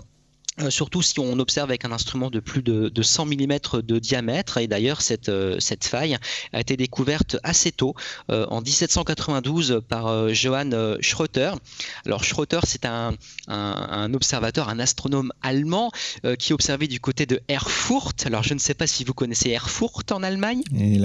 Euh, 0.61 0.69
surtout 0.69 1.01
si 1.01 1.19
on 1.19 1.39
observe 1.39 1.69
avec 1.69 1.85
un 1.85 1.91
instrument 1.91 2.29
de 2.29 2.39
plus 2.39 2.61
de, 2.61 2.89
de 2.89 3.01
100 3.01 3.25
mm 3.25 3.81
de 3.83 3.99
diamètre. 3.99 4.57
Et 4.57 4.67
d'ailleurs, 4.67 5.01
cette, 5.01 5.29
euh, 5.29 5.59
cette 5.59 5.85
faille 5.85 6.17
a 6.53 6.59
été 6.59 6.75
découverte 6.77 7.37
assez 7.43 7.71
tôt, 7.71 7.95
euh, 8.29 8.45
en 8.49 8.61
1792, 8.61 9.81
par 9.87 10.07
euh, 10.07 10.33
Johann 10.33 10.97
Schröter. 11.01 11.55
Alors 12.05 12.23
Schröter, 12.23 12.61
c'est 12.65 12.85
un, 12.85 13.13
un, 13.47 13.87
un 13.91 14.13
observateur, 14.13 14.69
un 14.69 14.79
astronome 14.79 15.31
allemand 15.41 15.91
euh, 16.25 16.35
qui 16.35 16.53
observait 16.53 16.87
du 16.87 16.99
côté 16.99 17.25
de 17.25 17.41
Erfurt. 17.47 18.25
Alors 18.25 18.43
je 18.43 18.53
ne 18.53 18.59
sais 18.59 18.73
pas 18.73 18.87
si 18.87 19.03
vous 19.03 19.13
connaissez 19.13 19.49
Erfurt 19.49 20.11
en 20.11 20.23
Allemagne. 20.23 20.61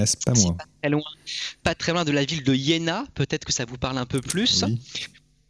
C'est 0.06 0.24
pas 0.24 0.32
moi. 0.40 0.56
pas 0.56 0.64
très 0.82 0.90
loin, 0.90 1.02
pas 1.62 1.74
très 1.74 1.92
loin 1.92 2.04
de 2.04 2.12
la 2.12 2.24
ville 2.24 2.42
de 2.42 2.54
Jena. 2.54 3.04
Peut-être 3.14 3.44
que 3.44 3.52
ça 3.52 3.64
vous 3.64 3.78
parle 3.78 3.98
un 3.98 4.06
peu 4.06 4.20
plus. 4.20 4.64
Oui. 4.66 4.80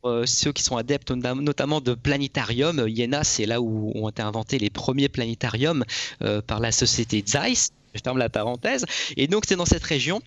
Euh, 0.05 0.27
ceux 0.27 0.53
qui 0.53 0.63
sont 0.63 0.77
adeptes 0.77 1.11
notamment 1.11 1.81
de 1.81 1.95
planétarium, 1.95 2.87
Jena, 2.89 3.25
c'est 3.25 3.47
là 3.47 3.61
où 3.61 3.93
ont 3.95 4.09
été 4.09 4.23
inventés 4.23 4.59
les 4.59 4.71
premiers 4.71 5.09
planétariums 5.09 5.85
euh, 6.23 6.43
par 6.43 6.61
la 6.61 6.73
société 6.73 7.25
Zeiss. 7.27 7.71
Je 7.95 8.01
ferme 8.03 8.19
la 8.19 8.29
parenthèse. 8.29 8.85
Et 9.17 9.29
donc 9.29 9.45
c'est 9.47 9.57
dans 9.57 9.65
cette 9.65 9.85
région 9.85 10.21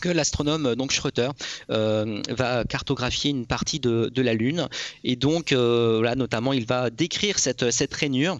que 0.00 0.08
l'astronome 0.08 0.66
euh, 0.66 0.74
donc 0.76 0.92
Schröter 0.92 1.32
va 1.68 2.64
cartographier 2.64 3.30
une 3.30 3.46
partie 3.46 3.80
de, 3.80 4.22
la 4.22 4.34
Lune 4.34 4.68
et 5.02 5.16
donc 5.16 5.50
là 5.50 6.14
notamment 6.14 6.52
il 6.52 6.66
va 6.66 6.90
décrire 6.90 7.38
cette 7.38 7.94
rainure 7.94 8.38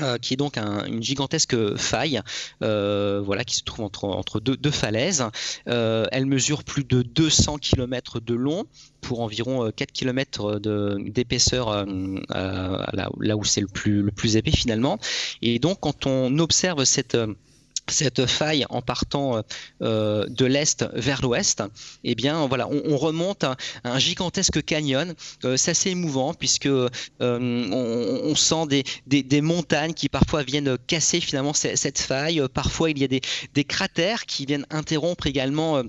euh, 0.00 0.18
qui 0.18 0.34
est 0.34 0.36
donc 0.36 0.56
un- 0.58 0.84
une 0.86 1.02
gigantesque 1.02 1.76
faille 1.76 2.20
euh, 2.62 3.20
voilà, 3.24 3.44
qui 3.44 3.56
se 3.56 3.62
trouve 3.64 3.84
entre, 3.84 4.04
entre 4.04 4.40
deux, 4.40 4.70
falaises. 4.70 5.24
Euh, 5.68 6.06
elle 6.12 6.26
mesure 6.26 6.64
plus 6.64 6.84
de 6.84 7.02
200 7.02 7.58
km 7.58 8.20
de 8.20 8.34
long 8.34 8.64
pour 9.00 9.20
environ 9.20 9.66
euh, 9.66 9.70
4 9.70 9.92
km 9.92 10.58
d'épaisseur 10.98 11.86
là, 12.28 13.10
là 13.20 13.36
où 13.36 13.44
c'est 13.44 13.60
le 13.60 13.66
plus, 13.66 14.02
le 14.02 14.10
plus 14.10 14.36
épais 14.36 14.50
finalement. 14.50 14.98
Et 15.42 15.58
donc 15.58 15.78
quand 15.80 16.06
on 16.06 16.38
observe 16.38 16.84
cette... 16.84 17.16
euh, 17.88 17.92
cette 17.92 18.26
faille 18.26 18.64
en 18.70 18.82
partant 18.82 19.42
euh, 19.82 20.26
de 20.28 20.44
l'est 20.46 20.84
vers 20.92 21.22
l'ouest, 21.22 21.62
eh 22.04 22.14
bien 22.14 22.46
voilà, 22.46 22.68
on, 22.68 22.82
on 22.84 22.96
remonte 22.96 23.44
à 23.44 23.56
un 23.84 23.98
gigantesque 23.98 24.62
canyon. 24.64 25.14
Euh, 25.44 25.56
c'est 25.56 25.72
assez 25.72 25.90
émouvant 25.90 26.34
puisque 26.34 26.66
euh, 26.66 26.88
on, 27.20 28.34
sent 28.34 28.82
des, 29.06 29.40
montagnes 29.40 29.94
qui 29.94 30.08
parfois 30.08 30.42
viennent 30.42 30.76
casser 30.86 31.20
finalement 31.20 31.52
ce- 31.52 31.76
cette 31.76 31.98
faille. 31.98 32.40
Euh, 32.40 32.48
Parfois 32.48 32.90
il 32.90 32.98
y 32.98 33.04
a 33.04 33.08
des 33.08 33.64
cratères 33.64 34.26
qui 34.26 34.46
viennent 34.46 34.66
interrompre 34.70 35.26
également. 35.26 35.82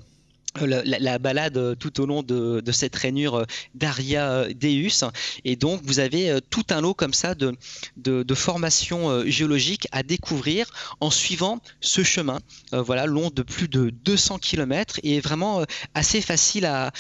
Euh, 0.62 0.66
la, 0.66 0.84
la- 0.84 1.00
la 1.00 1.20
balade 1.20 1.58
euh, 1.58 1.76
tout 1.76 2.02
au 2.02 2.08
long 2.08 2.24
de, 2.24 2.64
cette 2.72 2.96
rainure 2.96 3.36
euh, 3.36 3.46
d'Aria 3.76 4.46
Deus. 4.54 5.04
Et 5.46 5.56
donc 5.56 5.82
vous 5.84 6.00
avez 6.00 6.40
tout 6.50 6.64
un 6.72 6.82
lot 6.82 6.94
comme 6.96 7.14
ça 7.14 7.36
de, 7.36 7.56
formations 8.34 9.24
géologiques 9.26 9.88
à 9.92 10.02
découvrir 10.02 10.66
en 11.02 11.12
suivant 11.12 11.60
ce 11.82 12.04
chemin. 12.04 12.40
Voilà 12.72 13.06
long 13.06 13.30
de 13.30 13.42
plus 13.44 13.68
de 13.68 13.90
200 13.90 14.40
km 14.40 15.00
et 15.04 15.20
vraiment 15.20 15.64
assez 15.94 16.22
facile 16.22 16.66
à, 16.66 16.92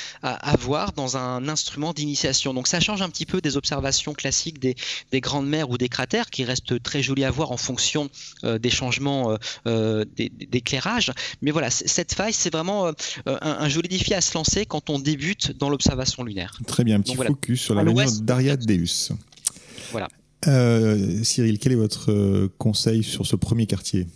voir 0.60 0.91
dans 0.94 1.18
un 1.18 1.48
instrument 1.48 1.94
d'initiation. 1.94 2.53
Donc 2.53 2.68
ça 2.68 2.79
change 2.79 3.01
un 3.01 3.10
petit 3.10 3.25
peu 3.25 3.41
des 3.41 3.58
observations 3.58 4.13
classiques 4.13 4.60
des, 4.60 4.75
des 5.12 5.22
grandes 5.22 5.48
mers 5.48 5.70
ou 5.70 5.77
des 5.77 5.89
cratères 5.89 6.29
qui 6.29 6.44
restent 6.44 6.82
très 6.84 7.01
jolis 7.01 7.24
à 7.25 7.32
voir 7.32 7.51
en 7.51 7.58
fonction 7.58 8.10
des 8.44 8.70
changements 8.70 9.38
d'éclairage 9.65 11.12
mais 11.41 11.51
voilà 11.51 11.70
cette 11.70 12.13
faille 12.13 12.34
c'est 12.34 12.51
vraiment 12.51 12.91
un, 13.41 13.51
un 13.60 13.69
joli 13.69 13.88
défi 13.89 14.13
à 14.13 14.22
se 14.22 14.34
lancer 14.34 14.65
quand 14.65 14.89
on 14.89 15.00
débute 15.00 15.58
dans 15.58 15.69
l'observation 15.69 16.24
lunaire. 16.24 16.58
Très 16.67 16.84
bien, 16.84 16.98
un 16.98 17.01
petit 17.01 17.12
Donc 17.12 17.17
voilà. 17.17 17.29
focus 17.29 17.62
sur 17.62 17.75
la 17.75 17.84
l'ouest, 17.84 18.24
d'Ariadeus. 18.24 19.12
Voilà. 19.91 20.08
Euh, 20.48 21.24
Cyril, 21.24 21.60
quel 21.60 21.74
est 21.74 21.75
votre 21.75 22.12
euh, 22.12 22.48
conseil 22.58 23.03
sur 23.03 23.25
ce 23.25 23.36
premier 23.36 23.65
quartier? 23.65 24.08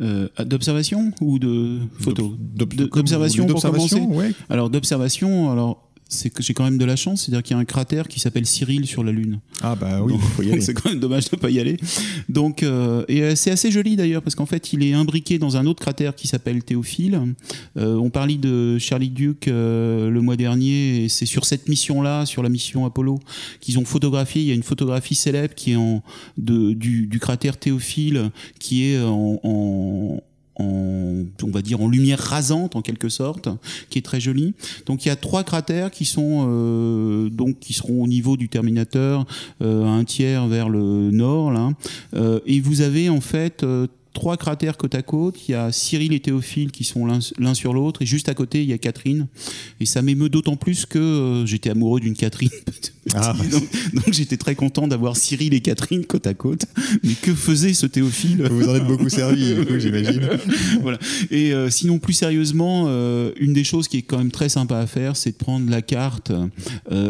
Euh, 0.00 0.28
D'observation 0.44 1.12
ou 1.20 1.38
de 1.38 1.80
photo? 1.98 2.34
D'observation 2.38 3.46
pour 3.46 3.54
d'observation, 3.54 4.06
commencer? 4.06 4.28
ouais. 4.28 4.34
Alors 4.50 4.68
d'observation, 4.70 5.50
alors 5.50 5.90
c'est 6.08 6.30
que 6.30 6.42
j'ai 6.42 6.54
quand 6.54 6.64
même 6.64 6.78
de 6.78 6.84
la 6.84 6.94
chance, 6.94 7.22
c'est-à-dire 7.22 7.42
qu'il 7.42 7.56
y 7.56 7.58
a 7.58 7.60
un 7.60 7.64
cratère 7.64 8.06
qui 8.06 8.20
s'appelle 8.20 8.46
Cyril 8.46 8.86
sur 8.86 9.02
la 9.02 9.10
Lune. 9.10 9.40
Ah 9.60 9.74
bah 9.74 10.02
oui, 10.02 10.14
c'est 10.60 10.72
quand 10.72 10.88
même 10.88 11.00
dommage 11.00 11.30
de 11.30 11.36
ne 11.36 11.40
pas 11.40 11.50
y 11.50 11.58
aller. 11.58 11.76
Donc, 12.28 12.62
euh, 12.62 13.04
et 13.08 13.22
euh, 13.22 13.34
c'est 13.34 13.50
assez 13.50 13.70
joli 13.72 13.96
d'ailleurs 13.96 14.22
parce 14.22 14.36
qu'en 14.36 14.46
fait, 14.46 14.72
il 14.72 14.84
est 14.84 14.92
imbriqué 14.92 15.38
dans 15.38 15.56
un 15.56 15.66
autre 15.66 15.80
cratère 15.80 16.14
qui 16.14 16.28
s'appelle 16.28 16.62
Théophile. 16.62 17.34
Euh, 17.76 17.96
on 17.96 18.10
parlait 18.10 18.36
de 18.36 18.78
Charlie 18.78 19.10
Duke 19.10 19.46
le 19.46 20.20
mois 20.20 20.36
dernier 20.36 21.04
et 21.04 21.08
c'est 21.08 21.26
sur 21.26 21.44
cette 21.44 21.68
mission-là, 21.68 22.24
sur 22.24 22.42
la 22.42 22.48
mission 22.48 22.86
Apollo, 22.86 23.18
qu'ils 23.60 23.78
ont 23.78 23.84
photographié. 23.84 24.42
Il 24.42 24.48
y 24.48 24.52
a 24.52 24.54
une 24.54 24.62
photographie 24.62 25.14
célèbre 25.14 25.54
qui 25.54 25.72
est 25.72 25.76
en 25.76 26.02
de, 26.38 26.72
du, 26.72 27.06
du 27.06 27.18
cratère 27.18 27.56
Théophile 27.56 28.30
qui 28.58 28.84
est 28.84 29.00
en, 29.00 29.40
en 29.42 30.22
en, 30.58 31.24
on 31.42 31.50
va 31.50 31.62
dire 31.62 31.80
en 31.80 31.88
lumière 31.88 32.18
rasante 32.18 32.76
en 32.76 32.82
quelque 32.82 33.08
sorte, 33.08 33.48
qui 33.90 33.98
est 33.98 34.02
très 34.02 34.20
jolie. 34.20 34.54
Donc 34.86 35.04
il 35.04 35.08
y 35.08 35.10
a 35.10 35.16
trois 35.16 35.44
cratères 35.44 35.90
qui 35.90 36.04
sont 36.04 36.46
euh, 36.48 37.28
donc 37.30 37.58
qui 37.60 37.72
seront 37.72 38.02
au 38.02 38.06
niveau 38.06 38.36
du 38.36 38.48
Terminateur, 38.48 39.26
euh, 39.62 39.84
un 39.84 40.04
tiers 40.04 40.46
vers 40.46 40.68
le 40.68 41.10
nord 41.10 41.50
là, 41.50 41.70
euh, 42.14 42.40
et 42.46 42.60
vous 42.60 42.80
avez 42.80 43.08
en 43.08 43.20
fait 43.20 43.64
trois 44.16 44.38
cratères 44.38 44.78
côte 44.78 44.94
à 44.94 45.02
côte. 45.02 45.36
Il 45.46 45.52
y 45.52 45.54
a 45.54 45.70
Cyril 45.70 46.14
et 46.14 46.20
Théophile 46.20 46.72
qui 46.72 46.84
sont 46.84 47.06
l'un 47.06 47.54
sur 47.54 47.74
l'autre, 47.74 48.00
et 48.00 48.06
juste 48.06 48.30
à 48.30 48.34
côté, 48.34 48.62
il 48.62 48.68
y 48.68 48.72
a 48.72 48.78
Catherine. 48.78 49.28
Et 49.78 49.84
ça 49.84 50.00
m'émeut 50.00 50.30
d'autant 50.30 50.56
plus 50.56 50.86
que 50.86 50.98
euh, 50.98 51.46
j'étais 51.46 51.68
amoureux 51.70 52.00
d'une 52.00 52.16
Catherine. 52.16 52.50
Ah. 53.14 53.36
donc, 53.92 54.12
j'étais 54.12 54.36
très 54.36 54.56
content 54.56 54.88
d'avoir 54.88 55.16
Cyril 55.16 55.54
et 55.54 55.60
Catherine 55.60 56.04
côte 56.04 56.26
à 56.26 56.34
côte. 56.34 56.66
Mais 57.04 57.12
que 57.14 57.32
faisait 57.36 57.72
ce 57.72 57.86
Théophile? 57.86 58.42
Vous 58.50 58.68
en 58.68 58.74
êtes 58.74 58.84
beaucoup 58.84 59.08
servi, 59.08 59.54
j'imagine. 59.78 60.28
voilà. 60.82 60.98
Et 61.30 61.54
euh, 61.54 61.70
sinon, 61.70 62.00
plus 62.00 62.14
sérieusement, 62.14 62.86
euh, 62.88 63.30
une 63.38 63.52
des 63.52 63.62
choses 63.62 63.86
qui 63.86 63.98
est 63.98 64.02
quand 64.02 64.18
même 64.18 64.32
très 64.32 64.48
sympa 64.48 64.78
à 64.78 64.88
faire, 64.88 65.16
c'est 65.16 65.30
de 65.30 65.36
prendre 65.36 65.70
la 65.70 65.82
carte 65.82 66.32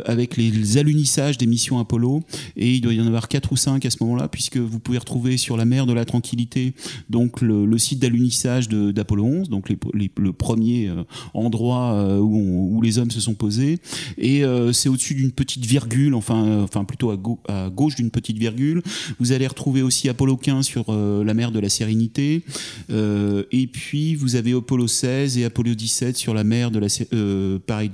avec 0.04 0.36
les, 0.36 0.76
alunissages 0.76 1.38
des 1.38 1.46
missions 1.46 1.78
Apollo. 1.78 2.22
Et 2.58 2.74
il 2.74 2.82
doit 2.82 2.92
y 2.92 3.00
en 3.00 3.06
avoir 3.06 3.26
quatre 3.26 3.50
ou 3.52 3.56
cinq 3.56 3.86
à 3.86 3.90
ce 3.90 3.96
moment-là, 4.02 4.28
puisque 4.28 4.58
vous 4.58 4.78
pouvez 4.78 4.98
retrouver 4.98 5.38
sur 5.38 5.56
la 5.56 5.64
mer 5.64 5.86
de 5.86 5.94
la 5.94 6.04
Tranquillité 6.04 6.74
donc 7.10 7.40
le, 7.40 7.78
site 7.78 7.98
d'alunissage 7.98 8.68
d'Apollo 8.68 9.24
11, 9.24 9.50
donc 9.50 9.68
le 9.70 10.32
premier 10.32 10.88
euh, 10.88 11.04
endroit 11.34 11.94
euh, 11.94 12.18
où, 12.18 12.80
les 12.82 12.98
hommes 12.98 13.10
se 13.10 13.20
sont 13.20 13.34
posés, 13.34 13.78
et 14.18 14.44
euh, 14.44 14.72
c'est 14.72 14.88
au-dessus 14.88 15.14
d'une 15.14 15.32
petite 15.32 15.64
virgule, 15.64 16.14
enfin, 16.14 16.62
enfin 16.62 16.84
plutôt 16.84 17.10
à, 17.10 17.70
gauche 17.70 17.96
d'une 17.96 18.10
petite 18.10 18.38
virgule. 18.38 18.82
Vous 19.18 19.32
allez 19.32 19.46
retrouver 19.46 19.82
aussi 19.82 20.08
Apollo 20.08 20.36
15 20.36 20.66
sur 20.66 20.92
la 20.92 21.34
mer 21.34 21.52
de 21.52 21.58
la 21.58 21.68
Sérénité, 21.68 22.42
et 22.90 23.66
puis 23.66 24.14
vous 24.14 24.36
avez 24.36 24.52
Apollo 24.52 24.86
16 24.86 25.38
et 25.38 25.44
Apollo 25.44 25.74
17 25.74 26.16
sur 26.16 26.34
la 26.34 26.44
mer 26.44 26.70
de 26.70 26.78
la 26.78 27.58
pareil 27.66 27.90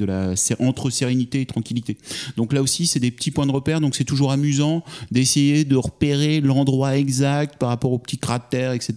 entre 0.58 0.90
Sérénité 0.90 1.40
et 1.40 1.46
Tranquillité. 1.46 1.96
Donc 2.36 2.52
là 2.52 2.62
aussi, 2.62 2.86
c'est 2.86 3.00
des 3.00 3.10
petits 3.10 3.30
points 3.30 3.46
de 3.46 3.52
repère, 3.52 3.80
donc 3.80 3.94
c'est 3.94 4.04
toujours 4.04 4.32
amusant 4.32 4.82
d'essayer 5.10 5.64
de 5.64 5.76
repérer 5.76 6.40
l'endroit 6.40 6.96
exact 6.96 7.56
par 7.58 7.68
rapport 7.68 7.92
aux 7.92 7.98
petits 7.98 8.18
cratères, 8.18 8.72
etc. 8.72 8.91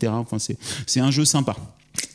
C'est 0.85 0.99
un 0.99 1.11
jeu 1.11 1.25
sympa. 1.25 1.55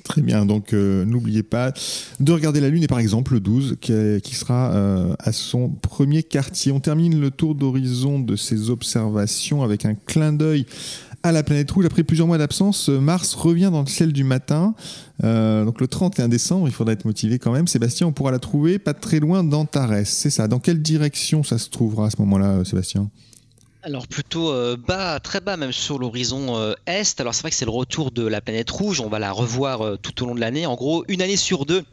Très 0.04 0.22
bien, 0.22 0.44
donc 0.44 0.72
euh, 0.72 1.04
n'oubliez 1.04 1.42
pas 1.42 1.72
de 2.18 2.32
regarder 2.32 2.60
la 2.60 2.68
Lune 2.68 2.82
et 2.82 2.88
par 2.88 2.98
exemple 2.98 3.34
le 3.34 3.40
12 3.40 3.76
qui, 3.80 4.34
sera 4.34 4.72
euh, 4.72 5.14
à 5.20 5.32
son 5.32 5.68
premier 5.68 6.22
quartier. 6.22 6.72
On 6.72 6.80
termine 6.80 7.20
le 7.20 7.30
tour 7.30 7.54
d'horizon 7.54 8.18
de 8.18 8.34
ces 8.34 8.70
observations 8.70 9.62
avec 9.62 9.84
un 9.84 9.94
clin 9.94 10.32
d'œil 10.32 10.66
à 11.22 11.32
la 11.32 11.42
planète 11.42 11.70
rouge. 11.70 11.84
Après 11.84 12.02
plusieurs 12.02 12.26
mois 12.26 12.38
d'absence, 12.38 12.88
Mars 12.88 13.34
revient 13.34 13.70
dans 13.72 13.82
le 13.82 13.86
ciel 13.86 14.12
du 14.12 14.24
matin. 14.24 14.74
Euh, 15.22 15.64
donc 15.64 15.80
le 15.80 15.86
31 15.86 16.28
décembre, 16.28 16.66
il 16.66 16.72
faudra 16.72 16.92
être 16.92 17.04
motivé 17.04 17.38
quand 17.38 17.52
même. 17.52 17.68
Sébastien, 17.68 18.06
on 18.06 18.12
pourra 18.12 18.32
la 18.32 18.38
trouver 18.38 18.78
pas 18.78 18.94
très 18.94 19.20
loin 19.20 19.44
d'Antares, 19.44 20.06
c'est 20.06 20.30
ça. 20.30 20.48
Dans 20.48 20.58
quelle 20.58 20.82
direction 20.82 21.44
ça 21.44 21.58
se 21.58 21.70
trouvera 21.70 22.06
à 22.06 22.10
ce 22.10 22.16
moment-là, 22.18 22.64
Sébastien? 22.64 23.10
Alors 23.82 24.06
plutôt 24.06 24.52
euh, 24.52 24.76
bas, 24.76 25.20
très 25.20 25.40
bas 25.40 25.56
même 25.56 25.72
sur 25.72 25.98
l'horizon 25.98 26.58
euh, 26.58 26.74
est. 26.86 27.20
Alors 27.20 27.34
c'est 27.34 27.42
vrai 27.42 27.50
que 27.50 27.56
c'est 27.56 27.64
le 27.64 27.70
retour 27.70 28.10
de 28.10 28.26
la 28.26 28.40
planète 28.40 28.70
rouge, 28.70 29.00
on 29.00 29.08
va 29.08 29.18
la 29.18 29.32
revoir 29.32 29.82
euh, 29.82 29.96
tout 29.96 30.22
au 30.22 30.26
long 30.26 30.34
de 30.34 30.40
l'année. 30.40 30.66
En 30.66 30.74
gros, 30.74 31.04
une 31.08 31.22
année 31.22 31.36
sur 31.36 31.64
deux. 31.64 31.84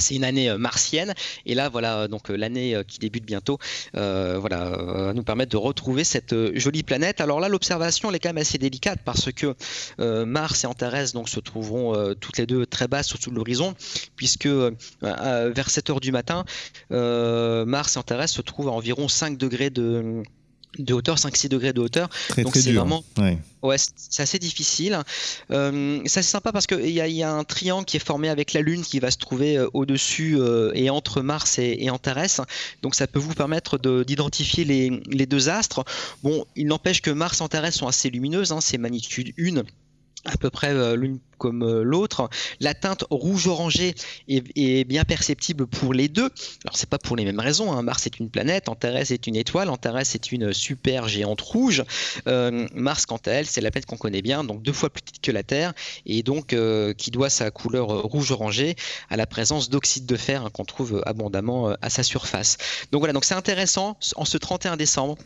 C'est 0.00 0.14
une 0.14 0.22
année 0.22 0.56
martienne 0.56 1.12
et 1.44 1.56
là 1.56 1.68
voilà 1.68 2.06
donc 2.06 2.28
l'année 2.28 2.80
qui 2.86 3.00
débute 3.00 3.24
bientôt 3.24 3.58
voilà 3.94 4.70
va 4.70 5.12
nous 5.12 5.24
permettre 5.24 5.50
de 5.50 5.56
retrouver 5.56 6.04
cette 6.04 6.54
jolie 6.56 6.84
planète. 6.84 7.20
Alors 7.20 7.40
là 7.40 7.48
l'observation 7.48 8.08
elle 8.08 8.14
est 8.14 8.20
quand 8.20 8.28
même 8.28 8.38
assez 8.38 8.58
délicate 8.58 9.00
parce 9.04 9.32
que 9.32 9.56
Mars 9.98 10.62
et 10.62 10.68
Antares 10.68 11.14
donc 11.14 11.28
se 11.28 11.40
trouveront 11.40 12.14
toutes 12.20 12.38
les 12.38 12.46
deux 12.46 12.64
très 12.64 12.86
bas 12.86 13.02
sur 13.02 13.18
tout 13.18 13.32
l'horizon 13.32 13.74
puisque 14.14 14.46
vers 15.02 15.68
7 15.68 15.90
heures 15.90 15.98
du 15.98 16.12
matin 16.12 16.44
Mars 16.90 17.96
et 17.96 17.98
Antares 17.98 18.28
se 18.28 18.40
trouvent 18.40 18.68
à 18.68 18.72
environ 18.72 19.08
5 19.08 19.36
degrés 19.36 19.70
de 19.70 20.22
de 20.78 20.94
hauteur, 20.94 21.16
5-6 21.16 21.48
degrés 21.48 21.72
de 21.72 21.80
hauteur. 21.80 22.08
Donc 22.36 22.54
c'est 22.56 22.72
vraiment, 22.72 23.04
ouais, 23.62 23.76
c'est 23.78 24.22
assez 24.22 24.38
difficile. 24.38 24.98
Euh, 25.50 26.00
c'est 26.06 26.22
sympa 26.22 26.52
parce 26.52 26.66
qu'il 26.66 26.86
y, 26.86 27.00
y, 27.00 27.22
a 27.22 27.32
un 27.32 27.44
triangle 27.44 27.84
qui 27.84 27.96
est 27.96 28.04
formé 28.04 28.28
avec 28.28 28.52
la 28.52 28.60
Lune 28.60 28.82
qui 28.82 29.00
va 29.00 29.10
se 29.10 29.18
trouver 29.18 29.56
euh, 29.56 29.68
au-dessus 29.72 30.36
euh, 30.38 30.70
et 30.74 30.90
entre 30.90 31.20
Mars 31.22 31.58
et, 31.58 31.76
et, 31.80 31.90
Antares. 31.90 32.46
Donc 32.82 32.94
ça 32.94 33.06
peut 33.06 33.18
vous 33.18 33.34
permettre 33.34 33.78
d'identifier 34.04 34.64
les, 34.64 35.02
les, 35.10 35.26
deux 35.26 35.48
astres. 35.48 35.84
Bon, 36.22 36.44
il 36.56 36.66
n'empêche 36.66 37.02
que 37.02 37.10
Mars 37.10 37.40
et 37.40 37.42
Antares 37.42 37.72
sont 37.72 37.86
assez 37.86 38.10
lumineuses, 38.10 38.52
hein, 38.52 38.60
c'est 38.60 38.78
magnitude 38.78 39.32
1 39.38 39.62
à 40.24 40.36
peu 40.36 40.50
près 40.50 40.72
euh, 40.72 40.96
l'une 40.96 41.18
comme 41.38 41.62
euh, 41.62 41.82
l'autre. 41.84 42.28
La 42.58 42.74
teinte 42.74 43.04
rouge-orangé 43.10 43.94
est, 44.28 44.84
bien 44.84 45.04
perceptible 45.04 45.66
pour 45.68 45.94
les 45.94 46.08
deux. 46.08 46.30
Alors 46.64 46.76
c'est 46.76 46.88
pas 46.88 46.98
pour 46.98 47.14
les 47.14 47.24
mêmes 47.24 47.38
raisons. 47.38 47.72
Hein. 47.72 47.82
Mars 47.82 48.06
est 48.06 48.18
une 48.18 48.28
planète, 48.28 48.68
Antares 48.68 49.12
est 49.12 49.26
une 49.26 49.36
étoile, 49.36 49.70
Antares 49.70 49.98
est 49.98 50.32
une 50.32 50.52
super 50.52 51.06
géante 51.06 51.40
rouge. 51.40 51.84
Euh, 52.26 52.66
Mars, 52.74 53.06
quant 53.06 53.20
à 53.26 53.30
elle, 53.30 53.46
c'est 53.46 53.60
la 53.60 53.70
planète 53.70 53.86
qu'on 53.86 53.96
connaît 53.96 54.22
bien, 54.22 54.42
donc 54.42 54.62
deux 54.62 54.72
fois 54.72 54.90
plus 54.90 55.02
petite 55.02 55.22
que 55.22 55.30
la 55.30 55.44
Terre, 55.44 55.74
et 56.06 56.22
donc 56.24 56.56
qui 56.96 57.10
doit 57.10 57.30
sa 57.30 57.50
couleur 57.50 57.88
rouge-orangé 58.02 58.74
à 59.10 59.16
la 59.16 59.26
présence 59.26 59.70
d'oxyde 59.70 60.06
de 60.06 60.16
fer 60.16 60.44
hein, 60.44 60.50
qu'on 60.52 60.64
trouve 60.64 61.02
abondamment 61.06 61.74
à 61.80 61.90
sa 61.90 62.02
surface. 62.02 62.56
Donc 62.90 63.00
voilà, 63.00 63.12
donc 63.12 63.24
c'est 63.24 63.34
intéressant 63.34 63.96
en 64.16 64.24
ce 64.24 64.38
31 64.38 64.76
décembre 64.76 65.16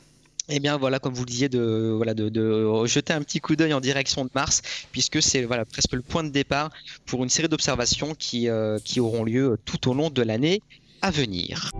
eh 0.54 0.60
bien 0.60 0.76
voilà, 0.76 0.98
comme 0.98 1.14
vous 1.14 1.22
le 1.22 1.30
disiez, 1.30 1.48
de, 1.48 1.94
voilà, 1.96 2.12
de, 2.14 2.84
jeter 2.86 3.12
un 3.14 3.22
petit 3.22 3.40
coup 3.40 3.56
d'œil 3.56 3.72
en 3.72 3.80
direction 3.80 4.24
de 4.24 4.30
Mars, 4.34 4.62
puisque 4.92 5.22
c'est 5.22 5.44
voilà, 5.44 5.64
presque 5.64 5.92
le 5.92 6.02
point 6.02 6.24
de 6.24 6.28
départ 6.28 6.70
pour 7.06 7.22
une 7.22 7.30
série 7.30 7.48
d'observations 7.48 8.14
qui, 8.14 8.48
euh, 8.48 8.78
qui 8.84 9.00
auront 9.00 9.24
lieu 9.24 9.58
tout 9.64 9.88
au 9.88 9.94
long 9.94 10.10
de 10.10 10.22
l'année 10.22 10.60
à 11.00 11.10
venir. 11.10 11.70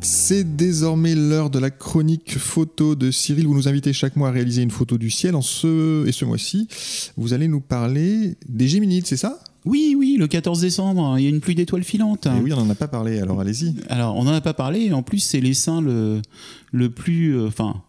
C'est 0.00 0.56
désormais 0.56 1.16
l'heure 1.16 1.50
de 1.50 1.58
la 1.58 1.70
chronique 1.70 2.38
photo 2.38 2.94
de 2.94 3.10
Cyril. 3.10 3.48
Vous 3.48 3.54
nous 3.54 3.66
invitez 3.66 3.92
chaque 3.92 4.14
mois 4.14 4.28
à 4.28 4.30
réaliser 4.30 4.62
une 4.62 4.70
photo 4.70 4.98
du 4.98 5.10
ciel. 5.10 5.34
En 5.34 5.42
ce, 5.42 6.06
et 6.06 6.12
ce 6.12 6.24
mois-ci, 6.24 6.68
vous 7.16 7.32
allez 7.32 7.48
nous 7.48 7.60
parler 7.60 8.36
des 8.48 8.68
Géminides, 8.68 9.06
c'est 9.06 9.16
ça? 9.16 9.40
Oui, 9.66 9.96
oui, 9.98 10.16
le 10.16 10.28
14 10.28 10.60
décembre, 10.60 11.16
il 11.18 11.24
y 11.24 11.26
a 11.26 11.30
une 11.30 11.40
pluie 11.40 11.56
d'étoiles 11.56 11.82
filantes. 11.82 12.26
Et 12.26 12.40
oui, 12.40 12.52
on 12.52 12.64
n'en 12.64 12.70
a 12.70 12.76
pas 12.76 12.86
parlé, 12.86 13.18
alors 13.18 13.40
allez-y. 13.40 13.74
Alors, 13.88 14.16
on 14.16 14.24
n'en 14.24 14.32
a 14.32 14.40
pas 14.40 14.54
parlé, 14.54 14.92
en 14.92 15.02
plus, 15.02 15.18
c'est 15.18 15.40
l'essaim 15.40 15.80
le, 15.80 16.22
le 16.72 16.90
plus. 16.90 17.36
Euh, 17.36 17.48
enfin, 17.48 17.82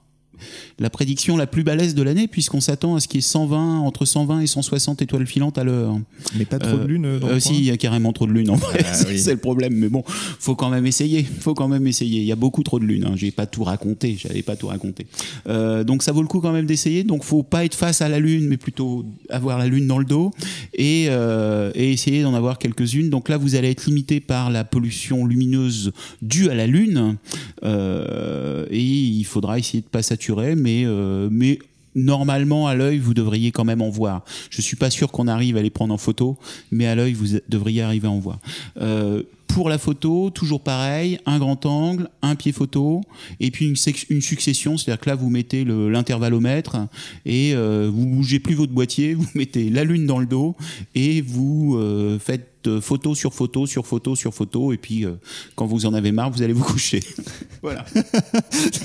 la 0.79 0.89
prédiction 0.89 1.37
la 1.37 1.47
plus 1.47 1.63
balèze 1.63 1.95
de 1.95 2.03
l'année, 2.03 2.27
puisqu'on 2.27 2.61
s'attend 2.61 2.95
à 2.95 2.99
ce 2.99 3.07
qu'il 3.07 3.19
y 3.19 3.19
ait 3.19 3.21
120, 3.21 3.79
entre 3.79 4.05
120 4.05 4.41
et 4.41 4.47
160 4.47 5.01
étoiles 5.01 5.27
filantes 5.27 5.57
à 5.57 5.63
l'heure. 5.63 5.97
Mais 6.37 6.45
pas 6.45 6.59
trop 6.59 6.77
de 6.77 6.85
lune 6.85 7.05
euh, 7.05 7.19
euh 7.23 7.39
Si, 7.39 7.55
il 7.55 7.63
y 7.63 7.71
a 7.71 7.77
carrément 7.77 8.13
trop 8.13 8.27
de 8.27 8.31
lune 8.31 8.49
en 8.49 8.55
vrai, 8.55 8.83
ah 8.85 8.93
c'est 8.93 9.31
le 9.31 9.37
problème. 9.37 9.73
Mais 9.73 9.89
bon, 9.89 10.03
faut 10.05 10.55
quand 10.55 10.69
même 10.69 10.85
essayer. 10.85 11.23
Faut 11.23 11.53
quand 11.53 11.67
même 11.67 11.87
essayer. 11.87 12.21
Il 12.21 12.27
y 12.27 12.31
a 12.31 12.35
beaucoup 12.35 12.63
trop 12.63 12.79
de 12.79 12.85
lune. 12.85 13.05
Hein. 13.05 13.13
J'ai 13.15 13.31
pas 13.31 13.45
tout 13.45 13.63
raconté. 13.63 14.17
J'avais 14.19 14.41
pas 14.41 14.55
tout 14.55 14.67
raconté. 14.67 15.07
Euh, 15.47 15.83
donc 15.83 16.03
ça 16.03 16.11
vaut 16.11 16.21
le 16.21 16.27
coup 16.27 16.39
quand 16.39 16.51
même 16.51 16.65
d'essayer. 16.65 17.03
Donc 17.03 17.23
faut 17.23 17.43
pas 17.43 17.65
être 17.65 17.75
face 17.75 18.01
à 18.01 18.09
la 18.09 18.19
lune, 18.19 18.47
mais 18.47 18.57
plutôt 18.57 19.05
avoir 19.29 19.57
la 19.57 19.67
lune 19.67 19.87
dans 19.87 19.99
le 19.99 20.05
dos 20.05 20.31
et, 20.73 21.07
euh, 21.09 21.71
et 21.75 21.91
essayer 21.91 22.23
d'en 22.23 22.33
avoir 22.33 22.57
quelques-unes. 22.57 23.09
Donc 23.09 23.29
là, 23.29 23.37
vous 23.37 23.55
allez 23.55 23.69
être 23.71 23.85
limité 23.85 24.19
par 24.19 24.49
la 24.49 24.63
pollution 24.63 25.25
lumineuse 25.25 25.91
due 26.21 26.49
à 26.49 26.55
la 26.55 26.67
lune 26.67 27.17
euh, 27.63 28.65
et 28.69 28.96
il 29.17 29.25
faudra 29.25 29.59
essayer 29.59 29.81
de 29.81 29.87
pas 29.87 30.03
saturer, 30.03 30.55
mais 30.55 30.83
euh, 30.85 31.29
mais 31.31 31.59
normalement 31.95 32.67
à 32.67 32.75
l'œil 32.75 32.99
vous 32.99 33.13
devriez 33.13 33.51
quand 33.51 33.65
même 33.65 33.81
en 33.81 33.89
voir. 33.89 34.23
Je 34.49 34.61
suis 34.61 34.75
pas 34.75 34.89
sûr 34.89 35.11
qu'on 35.11 35.27
arrive 35.27 35.57
à 35.57 35.61
les 35.61 35.69
prendre 35.69 35.93
en 35.93 35.97
photo, 35.97 36.37
mais 36.71 36.85
à 36.85 36.95
l'œil 36.95 37.13
vous 37.13 37.39
devriez 37.49 37.81
arriver 37.81 38.07
à 38.07 38.11
en 38.11 38.19
voir. 38.19 38.39
Euh, 38.79 39.23
pour 39.47 39.69
la 39.69 39.79
photo, 39.79 40.29
toujours 40.29 40.61
pareil, 40.61 41.17
un 41.25 41.39
grand 41.39 41.65
angle, 41.65 42.09
un 42.21 42.35
pied 42.35 42.51
photo, 42.51 43.01
et 43.39 43.49
puis 43.49 43.65
une, 43.65 43.75
une 44.09 44.21
succession, 44.21 44.77
c'est-à-dire 44.77 44.99
que 44.99 45.09
là 45.09 45.15
vous 45.15 45.29
mettez 45.31 45.65
l'intervallomètre 45.65 46.77
et 47.25 47.53
euh, 47.55 47.89
vous 47.91 48.05
bougez 48.05 48.39
plus 48.39 48.53
votre 48.53 48.73
boîtier, 48.73 49.13
vous 49.15 49.25
mettez 49.33 49.69
la 49.69 49.83
lune 49.83 50.05
dans 50.05 50.19
le 50.19 50.27
dos 50.27 50.55
et 50.93 51.21
vous 51.21 51.79
faites 52.19 52.56
faites 52.67 52.79
photo 52.81 53.15
sur 53.15 53.33
photo 53.33 53.65
sur 53.65 53.85
photo 53.85 54.15
sur 54.15 54.33
photo, 54.33 54.73
et 54.73 54.77
puis 54.77 55.05
quand 55.55 55.65
vous 55.65 55.85
en 55.85 55.93
avez 55.93 56.11
marre, 56.11 56.31
vous 56.31 56.41
allez 56.41 56.53
vous 56.53 56.63
coucher. 56.63 57.01
voilà. 57.61 57.85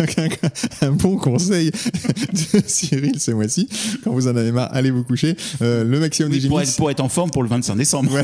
un, 0.81 0.87
un, 0.87 0.93
bon 0.93 1.17
conseil 1.17 1.71
de 1.71 2.63
Cyril 2.67 3.19
ce 3.19 3.31
mois-ci. 3.31 3.69
Quand 4.05 4.13
vous 4.13 4.29
en 4.29 4.37
avez 4.37 4.53
marre, 4.53 4.69
allez 4.73 4.91
vous 4.91 5.05
coucher. 5.05 5.37
le 5.61 5.99
maximum 5.99 6.33
des 6.33 6.49
pour 6.49 6.61
être, 6.61 6.77
pour 6.77 6.91
être 6.91 7.01
en 7.01 7.09
forme 7.09 7.31
pour 7.31 7.43
le 7.43 7.49
25 7.49 7.77
décembre. 7.77 8.19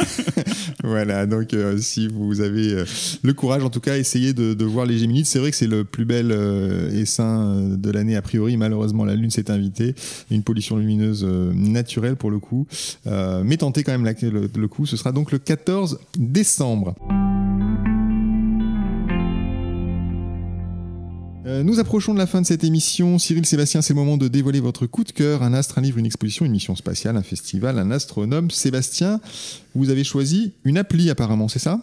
Voilà, 0.85 1.27
donc 1.27 1.55
si 1.79 2.09
vous 2.09 2.41
avez 2.41 2.85
le 3.23 3.33
courage, 3.33 3.65
en 3.65 3.71
tout 3.71 3.81
cas, 3.81 3.97
essayez 3.97 4.33
de, 4.33 4.55
de 4.55 4.65
voir 4.65 4.87
les 4.87 4.99
Géminides. 4.99 5.27
C'est 5.27 5.39
vrai 5.39 5.51
que 5.51 5.57
c'est 5.57 5.67
le 5.67 5.85
plus 5.85 6.05
bel 6.05 6.33
essaim 6.93 7.77
de 7.77 7.91
l'année 7.91 8.17
a 8.17 8.23
priori. 8.23 8.57
Malheureusement, 8.57 9.05
la 9.05 9.15
Lune 9.15 9.31
s'est 9.31 9.51
invitée. 9.51 9.95
Une 10.31 10.43
pollution 10.43 10.77
lumineuse 10.77 11.25
naturelle 11.25 12.17
pour 12.17 12.31
le 12.31 12.39
coup. 12.39 12.67
mais 13.07 13.57
tentez 13.57 13.83
quand 13.83 13.93
même 13.93 14.05
le, 14.23 14.49
le 14.55 14.69
coup. 14.69 14.87
Ce 14.87 14.97
sera 14.97 15.13
donc 15.13 15.33
le 15.33 15.39
14 15.49 16.01
décembre. 16.19 16.95
Nous 21.47 21.81
approchons 21.81 22.13
de 22.13 22.19
la 22.19 22.27
fin 22.27 22.43
de 22.43 22.47
cette 22.47 22.65
émission. 22.65 23.19
Cyril 23.19 23.47
Sébastien, 23.47 23.81
c'est 23.81 23.95
le 23.95 23.99
moment 23.99 24.19
de 24.19 24.29
dévoiler 24.29 24.61
votre 24.61 24.85
coup 24.85 25.05
de 25.05 25.11
cœur. 25.11 25.43
Un 25.43 25.55
astre, 25.55 25.79
un 25.79 25.81
livre, 25.81 25.97
une 25.97 26.05
exposition, 26.05 26.45
une 26.45 26.53
mission 26.53 26.77
spatiale, 26.77 27.17
un 27.17 27.23
festival, 27.23 27.79
un 27.79 27.91
astronome. 27.91 28.51
Sébastien, 28.51 29.23
vous 29.75 29.89
avez 29.89 30.05
choisi 30.05 30.53
une 30.65 30.77
appli 30.77 31.09
apparemment, 31.09 31.49
c'est 31.49 31.59
ça? 31.59 31.81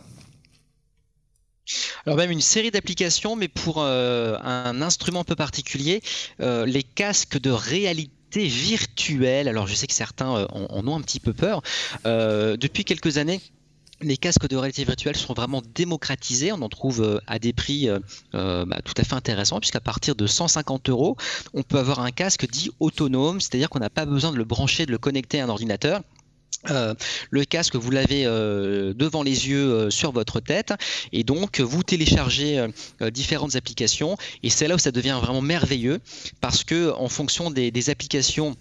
Alors 2.05 2.17
même 2.17 2.29
une 2.29 2.41
série 2.41 2.69
d'applications, 2.69 3.35
mais 3.35 3.47
pour 3.47 3.81
euh, 3.81 4.37
un 4.43 4.79
instrument 4.83 5.21
un 5.21 5.23
peu 5.23 5.35
particulier, 5.35 6.01
euh, 6.39 6.67
les 6.67 6.83
casques 6.83 7.39
de 7.39 7.49
réalité 7.49 8.45
virtuelle. 8.45 9.47
Alors 9.47 9.65
je 9.65 9.73
sais 9.73 9.87
que 9.87 9.93
certains 9.95 10.35
euh, 10.35 10.45
en, 10.51 10.87
ont 10.87 10.95
un 10.95 11.01
petit 11.01 11.19
peu 11.19 11.33
peur. 11.33 11.63
depuis 12.03 12.83
quelques 12.85 13.17
années, 13.17 13.41
les 14.05 14.17
casques 14.17 14.47
de 14.47 14.55
réalité 14.55 14.83
virtuelle 14.83 15.15
sont 15.15 15.33
vraiment 15.33 15.61
démocratisés. 15.73 16.51
On 16.51 16.61
en 16.61 16.69
trouve 16.69 17.21
à 17.27 17.39
des 17.39 17.53
prix 17.53 17.89
bah, 18.33 18.81
tout 18.83 18.93
à 18.97 19.03
fait 19.03 19.13
intéressants, 19.13 19.59
puisqu'à 19.59 19.79
partir 19.79 20.15
de 20.15 20.27
150 20.27 20.89
euros, 20.89 21.17
on 21.53 21.63
peut 21.63 21.79
avoir 21.79 21.99
un 21.99 22.11
casque 22.11 22.49
dit 22.49 22.71
autonome, 22.79 23.41
c'est-à-dire 23.41 23.69
qu'on 23.69 23.79
n'a 23.79 23.89
pas 23.89 24.05
besoin 24.05 24.31
de 24.31 24.37
le 24.37 24.45
brancher, 24.45 24.85
de 24.85 24.91
le 24.91 24.97
connecter 24.97 25.39
à 25.39 25.45
un 25.45 25.49
ordinateur. 25.49 26.01
Euh, 26.71 26.93
le 27.29 27.45
casque, 27.45 27.75
vous 27.75 27.91
l'avez 27.91 28.25
euh, 28.25 28.93
devant 28.93 29.23
les 29.23 29.49
yeux 29.49 29.71
euh, 29.71 29.89
sur 29.89 30.11
votre 30.11 30.39
tête 30.39 30.73
et 31.11 31.23
donc 31.23 31.59
vous 31.59 31.83
téléchargez 31.83 32.65
différentes 33.11 33.55
applications 33.55 34.17
et 34.43 34.49
c'est 34.49 34.67
là 34.67 34.75
où 34.75 34.79
ça 34.79 34.91
devient 34.91 35.17
vraiment 35.21 35.41
merveilleux 35.41 35.99
parce 36.41 36.63
que 36.63 36.91
en 36.93 37.09
fonction 37.09 37.51
des 37.51 37.89
applications 37.89 38.55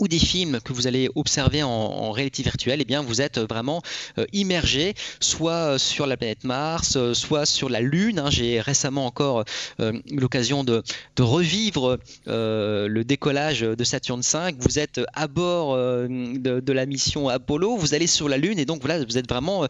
ou 0.00 0.08
des 0.08 0.18
films 0.18 0.58
que 0.64 0.72
vous 0.72 0.86
allez 0.86 1.08
observer 1.14 1.62
en, 1.62 2.10
réalité 2.10 2.42
virtuelle, 2.42 2.80
eh 2.80 2.84
bien, 2.84 3.02
vous 3.02 3.20
êtes 3.20 3.38
vraiment 3.38 3.82
euh, 4.18 4.24
immergé, 4.32 4.94
soit 5.20 5.74
euh, 5.74 5.78
sur 5.78 6.06
la 6.06 6.16
planète 6.16 6.42
Mars, 6.42 6.96
euh, 6.96 7.14
soit 7.14 7.46
sur 7.46 7.68
la 7.68 7.80
Lune. 7.80 8.18
Hein. 8.18 8.30
J'ai 8.30 8.60
récemment 8.60 9.06
encore 9.06 9.44
eu 9.78 10.16
l'occasion 10.16 10.64
de, 10.64 10.82
revivre 11.20 11.98
le 12.26 13.02
décollage 13.02 13.60
de 13.60 13.84
Saturne 13.84 14.22
V. 14.22 14.54
Vous 14.58 14.78
êtes 14.78 15.00
à 15.12 15.28
bord 15.28 15.76
de, 15.76 16.72
la 16.72 16.86
mission 16.86 17.28
Apollo, 17.28 17.76
vous 17.76 17.94
allez 17.94 18.06
sur 18.06 18.28
la 18.28 18.38
Lune 18.38 18.58
et 18.58 18.64
donc 18.64 18.80
voilà, 18.80 19.04
vous 19.04 19.18
êtes 19.18 19.28
vraiment 19.28 19.66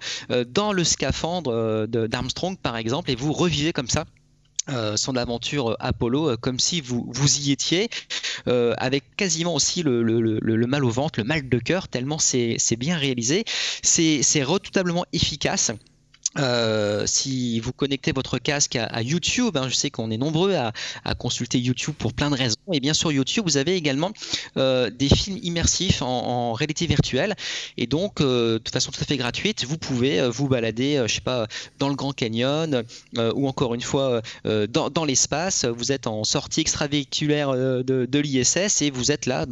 dans 0.48 0.72
le 0.72 0.84
scaphandre 0.84 1.86
d'Armstrong 1.88 2.56
par 2.56 2.76
exemple 2.76 3.10
et 3.10 3.16
vous 3.16 3.32
revivez 3.32 3.72
comme 3.72 3.88
ça 3.88 4.04
euh, 4.70 4.96
son 4.96 5.16
aventure 5.16 5.76
Apollo, 5.80 6.30
euh, 6.30 6.36
comme 6.36 6.58
si 6.58 6.80
vous, 6.80 7.06
vous 7.08 7.38
y 7.38 7.52
étiez, 7.52 7.88
euh, 8.48 8.74
avec 8.78 9.04
quasiment 9.16 9.54
aussi 9.54 9.82
le, 9.82 10.02
le, 10.02 10.66
mal 10.66 10.84
au 10.84 10.90
ventre, 10.90 11.18
le 11.20 11.24
mal 11.24 11.48
de 11.48 11.58
cœur, 11.58 11.88
tellement 11.88 12.18
c'est 12.18 12.76
bien 12.78 12.96
réalisé. 12.96 13.44
C'est 13.82 14.42
redoutablement 14.42 15.04
efficace. 15.12 15.72
Euh, 16.38 17.04
si 17.06 17.58
vous 17.60 17.72
connectez 17.72 18.12
votre 18.12 18.38
casque 18.38 18.76
à, 18.76 19.02
YouTube, 19.02 19.56
hein, 19.56 19.68
je 19.68 19.74
sais 19.74 19.90
qu'on 19.90 20.10
est 20.10 20.16
nombreux 20.16 20.54
à, 20.54 20.72
consulter 21.14 21.58
YouTube 21.58 21.94
pour 21.98 22.12
plein 22.12 22.30
de 22.30 22.36
raisons. 22.36 22.56
Et 22.72 22.80
bien 22.80 22.94
sur 22.94 23.10
YouTube, 23.10 23.44
vous 23.44 23.56
avez 23.56 23.74
également 23.74 24.12
euh, 24.56 24.90
des 24.90 25.08
films 25.08 25.38
immersifs 25.42 26.02
en, 26.02 26.52
réalité 26.52 26.86
virtuelle. 26.86 27.34
Et 27.76 27.86
donc, 27.86 28.20
euh, 28.20 28.58
de 28.58 28.68
façon 28.68 28.90
tout 28.92 29.00
à 29.00 29.04
fait 29.04 29.16
gratuite, 29.16 29.64
vous 29.64 29.78
pouvez 29.78 30.28
vous 30.28 30.48
balader, 30.48 31.02
je 31.06 31.14
sais 31.14 31.20
pas, 31.20 31.46
dans 31.78 31.88
le 31.88 31.94
Grand 31.94 32.12
Canyon 32.12 32.84
ou 33.16 33.48
encore 33.48 33.74
une 33.74 33.82
fois 33.82 34.22
dans, 34.44 35.04
l'espace. 35.04 35.64
Vous 35.64 35.92
êtes 35.92 36.06
en 36.06 36.24
sortie 36.24 36.60
extravéhiculaire 36.60 37.52
de, 37.52 38.18
l'ISS 38.18 38.82
et 38.82 38.90
vous 38.90 39.10
êtes 39.10 39.26
là, 39.26 39.46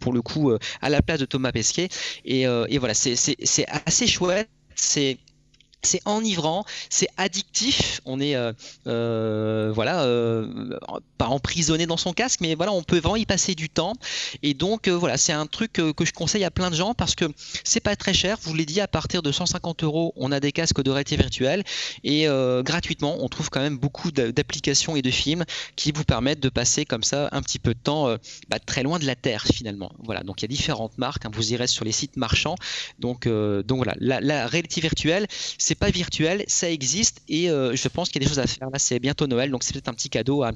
pour 0.00 0.12
le 0.12 0.22
coup, 0.22 0.52
à 0.82 0.88
la 0.88 1.02
place 1.02 1.20
de 1.20 1.26
Thomas 1.26 1.52
Pesquet. 1.52 1.88
Et, 2.24 2.42
et 2.42 2.78
voilà, 2.78 2.94
c'est 2.94 3.66
assez 3.86 4.06
chouette. 4.06 4.48
C'est 4.74 5.18
c'est 5.82 6.00
enivrant, 6.04 6.64
c'est 6.88 7.08
addictif. 7.16 8.00
On 8.04 8.20
est 8.20 8.34
euh, 8.34 8.52
euh, 8.86 9.72
voilà 9.74 10.02
euh, 10.02 10.78
pas 11.18 11.26
emprisonné 11.26 11.86
dans 11.86 11.96
son 11.96 12.12
casque, 12.12 12.40
mais 12.40 12.54
voilà, 12.54 12.72
on 12.72 12.82
peut 12.82 12.98
vraiment 12.98 13.16
y 13.16 13.26
passer 13.26 13.54
du 13.54 13.68
temps. 13.68 13.94
Et 14.42 14.54
donc 14.54 14.88
voilà, 14.88 15.16
c'est 15.16 15.32
un 15.32 15.46
truc 15.46 15.72
que 15.72 16.04
je 16.04 16.12
conseille 16.12 16.44
à 16.44 16.50
plein 16.50 16.70
de 16.70 16.76
gens 16.76 16.94
parce 16.94 17.14
que 17.14 17.26
c'est 17.64 17.80
pas 17.80 17.96
très 17.96 18.14
cher. 18.14 18.38
Je 18.42 18.48
vous 18.48 18.54
l'ai 18.54 18.66
dit, 18.66 18.80
à 18.80 18.88
partir 18.88 19.22
de 19.22 19.32
150 19.32 19.84
euros, 19.84 20.12
on 20.16 20.32
a 20.32 20.40
des 20.40 20.52
casques 20.52 20.82
de 20.82 20.90
réalité 20.90 21.16
virtuelle 21.16 21.64
et 22.04 22.26
gratuitement, 22.62 23.16
on 23.20 23.28
trouve 23.28 23.50
quand 23.50 23.60
même 23.60 23.78
beaucoup 23.78 24.10
d'applications 24.10 24.96
et 24.96 25.02
de 25.02 25.10
films 25.10 25.44
qui 25.76 25.92
vous 25.92 26.04
permettent 26.04 26.40
de 26.40 26.48
passer 26.48 26.84
comme 26.84 27.02
ça 27.02 27.28
un 27.32 27.42
petit 27.42 27.58
peu 27.58 27.74
de 27.74 27.78
temps 27.78 28.16
bah, 28.48 28.58
très 28.58 28.82
loin 28.82 28.98
de 28.98 29.06
la 29.06 29.14
Terre 29.14 29.44
finalement. 29.44 29.92
Voilà, 30.02 30.22
donc 30.22 30.40
il 30.40 30.44
y 30.44 30.46
a 30.46 30.48
différentes 30.48 30.96
marques. 30.98 31.26
Hein. 31.26 31.30
vous 31.32 31.52
irez 31.52 31.66
sur 31.66 31.84
les 31.84 31.92
sites 31.92 32.16
marchands. 32.16 32.56
Donc 32.98 33.26
donc 33.28 33.76
voilà, 33.76 33.94
la, 33.98 34.20
la 34.20 34.46
réalité 34.46 34.80
virtuelle 34.80 35.26
c'est 35.69 35.69
pas 35.74 35.90
virtuel, 35.90 36.44
ça 36.46 36.70
existe 36.70 37.22
et 37.28 37.50
euh, 37.50 37.74
je 37.74 37.88
pense 37.88 38.08
qu'il 38.08 38.22
y 38.22 38.24
a 38.24 38.26
des 38.26 38.30
choses 38.30 38.38
à 38.38 38.46
faire. 38.46 38.70
Là, 38.70 38.78
c'est 38.78 38.98
bientôt 38.98 39.26
Noël, 39.26 39.50
donc 39.50 39.62
c'est 39.62 39.72
peut-être 39.72 39.88
un 39.88 39.94
petit 39.94 40.10
cadeau 40.10 40.42
à, 40.42 40.52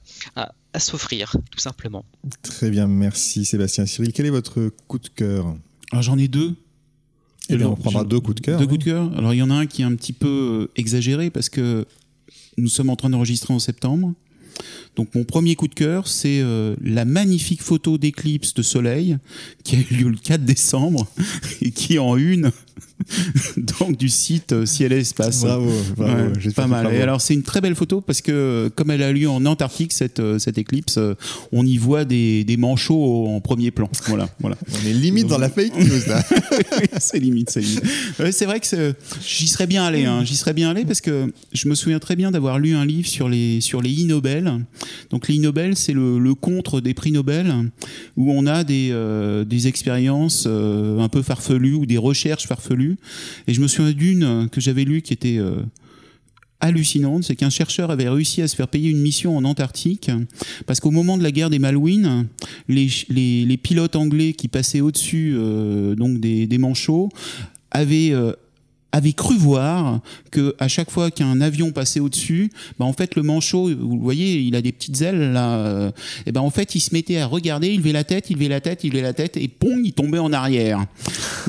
s'offrir, 0.78 1.36
tout 1.50 1.60
simplement. 1.60 2.04
Très 2.42 2.70
bien, 2.70 2.86
merci 2.86 3.44
Sébastien. 3.44 3.86
Cyril, 3.86 4.12
quel 4.12 4.26
est 4.26 4.30
votre 4.30 4.70
coup 4.88 4.98
de 4.98 5.08
cœur? 5.08 5.46
Alors 5.46 5.58
ah, 5.92 6.02
j'en 6.02 6.18
ai 6.18 6.28
deux. 6.28 6.56
Et 7.50 7.56
eh 7.60 7.64
on 7.64 7.76
prendra 7.76 8.04
deux 8.04 8.20
coups 8.20 8.36
de 8.36 8.40
cœur. 8.40 8.58
Deux 8.58 8.66
coups 8.66 8.80
de 8.80 8.84
cœur. 8.84 9.12
Alors 9.16 9.34
il 9.34 9.36
y 9.36 9.42
en 9.42 9.50
a 9.50 9.54
un 9.54 9.66
qui 9.66 9.82
est 9.82 9.84
un 9.84 9.94
petit 9.94 10.14
peu 10.14 10.28
euh, 10.28 10.72
exagéré 10.76 11.30
parce 11.30 11.48
que 11.48 11.86
nous 12.56 12.68
sommes 12.68 12.90
en 12.90 12.96
train 12.96 13.10
d'enregistrer 13.10 13.52
en 13.52 13.58
septembre. 13.58 14.14
Donc 14.96 15.14
mon 15.14 15.24
premier 15.24 15.56
coup 15.56 15.68
de 15.68 15.74
cœur, 15.74 16.06
c'est 16.06 16.40
euh, 16.40 16.76
la 16.80 17.04
magnifique 17.04 17.62
photo 17.62 17.98
d'éclipse 17.98 18.54
de 18.54 18.62
soleil 18.62 19.18
qui 19.62 19.76
a 19.76 19.78
eu 19.78 19.94
lieu 19.94 20.08
le 20.08 20.16
4 20.16 20.44
décembre 20.44 21.06
et 21.62 21.70
qui 21.70 21.98
en 21.98 22.16
une 22.16 22.50
donc 23.56 23.96
du 23.96 24.08
site 24.08 24.52
euh, 24.52 24.66
Ciel 24.66 24.92
et 24.92 24.98
Espace. 24.98 25.42
Bravo, 25.42 25.70
bravo 25.96 26.32
pas 26.54 26.66
mal. 26.66 26.92
Et 26.94 27.00
alors 27.00 27.20
c'est 27.20 27.34
une 27.34 27.42
très 27.42 27.60
belle 27.60 27.74
photo 27.74 28.00
parce 28.00 28.20
que 28.20 28.70
comme 28.74 28.90
elle 28.90 29.02
a 29.02 29.12
lieu 29.12 29.28
en 29.28 29.44
Antarctique 29.44 29.92
cette, 29.92 30.20
euh, 30.20 30.38
cette 30.38 30.58
éclipse, 30.58 30.96
euh, 30.98 31.14
on 31.52 31.66
y 31.66 31.76
voit 31.76 32.04
des, 32.04 32.44
des 32.44 32.56
manchots 32.56 33.26
en 33.28 33.40
premier 33.40 33.70
plan. 33.70 33.88
Voilà, 34.06 34.28
voilà. 34.40 34.56
On 34.82 34.86
est 34.86 34.92
limite 34.92 35.26
dans 35.26 35.38
la 35.38 35.48
fake 35.48 35.76
news 35.76 36.08
là. 36.08 36.22
c'est 36.98 37.18
limite, 37.18 37.50
c'est 37.50 37.60
limite. 37.60 37.84
c'est 38.32 38.46
vrai 38.46 38.60
que 38.60 38.94
j'y 39.26 39.46
serais 39.46 39.66
bien 39.66 39.84
allé, 39.84 40.04
hein. 40.04 40.24
j'y 40.24 40.36
serais 40.36 40.52
bien 40.52 40.70
allé 40.70 40.84
parce 40.84 41.00
que 41.00 41.32
je 41.52 41.68
me 41.68 41.74
souviens 41.74 41.98
très 41.98 42.16
bien 42.16 42.30
d'avoir 42.30 42.58
lu 42.58 42.74
un 42.74 42.84
livre 42.84 43.08
sur 43.08 43.28
les 43.28 43.60
sur 43.60 43.82
les 43.82 43.90
I 43.90 44.04
Nobel. 44.04 44.64
Donc 45.10 45.28
les 45.28 45.36
I 45.36 45.40
Nobel, 45.40 45.76
c'est 45.76 45.92
le, 45.92 46.18
le, 46.18 46.34
contre 46.34 46.80
des 46.80 46.94
prix 46.94 47.12
Nobel 47.12 47.54
où 48.16 48.32
on 48.32 48.46
a 48.46 48.64
des 48.64 48.94
des 49.46 49.68
expériences 49.68 50.46
un 50.46 51.08
peu 51.08 51.22
farfelues 51.22 51.74
ou 51.74 51.86
des 51.86 51.98
recherches 51.98 52.46
farfelues 52.46 52.63
et 53.46 53.54
je 53.54 53.60
me 53.60 53.68
souviens 53.68 53.92
d'une 53.92 54.48
que 54.50 54.60
j'avais 54.60 54.84
lue 54.84 55.02
qui 55.02 55.12
était 55.12 55.38
euh, 55.38 55.62
hallucinante, 56.60 57.24
c'est 57.24 57.36
qu'un 57.36 57.50
chercheur 57.50 57.90
avait 57.90 58.08
réussi 58.08 58.42
à 58.42 58.48
se 58.48 58.56
faire 58.56 58.68
payer 58.68 58.90
une 58.90 59.00
mission 59.00 59.36
en 59.36 59.44
Antarctique, 59.44 60.10
parce 60.66 60.80
qu'au 60.80 60.90
moment 60.90 61.18
de 61.18 61.22
la 61.22 61.30
guerre 61.30 61.50
des 61.50 61.58
Malouines, 61.58 62.26
les, 62.68 63.58
pilotes 63.62 63.96
anglais 63.96 64.32
qui 64.32 64.48
passaient 64.48 64.80
au-dessus 64.80 65.34
euh, 65.36 65.94
des, 65.96 66.58
manchots 66.58 67.10
avaient 67.70 68.12
euh, 68.12 68.32
avait 68.94 69.12
cru 69.12 69.36
voir 69.36 70.00
que 70.30 70.54
à 70.60 70.68
chaque 70.68 70.90
fois 70.90 71.10
qu'un 71.10 71.40
avion 71.40 71.72
passait 71.72 71.98
au-dessus, 71.98 72.50
bah 72.78 72.84
en 72.84 72.92
fait 72.92 73.16
le 73.16 73.22
manchot, 73.22 73.68
vous 73.74 73.98
voyez, 73.98 74.40
il 74.40 74.54
a 74.54 74.62
des 74.62 74.70
petites 74.70 75.02
ailes 75.02 75.32
là, 75.32 75.56
euh, 75.56 75.90
et 76.26 76.32
ben 76.32 76.40
en 76.40 76.50
fait 76.50 76.76
il 76.76 76.80
se 76.80 76.94
mettait 76.94 77.18
à 77.18 77.26
regarder, 77.26 77.72
il 77.72 77.78
levait 77.78 77.92
la 77.92 78.04
tête, 78.04 78.30
il 78.30 78.36
levait 78.36 78.48
la 78.48 78.60
tête, 78.60 78.84
il 78.84 78.92
levait 78.92 79.02
la 79.02 79.12
tête 79.12 79.36
et 79.36 79.48
pong, 79.48 79.80
il 79.84 79.92
tombait 79.92 80.20
en 80.20 80.32
arrière. 80.32 80.86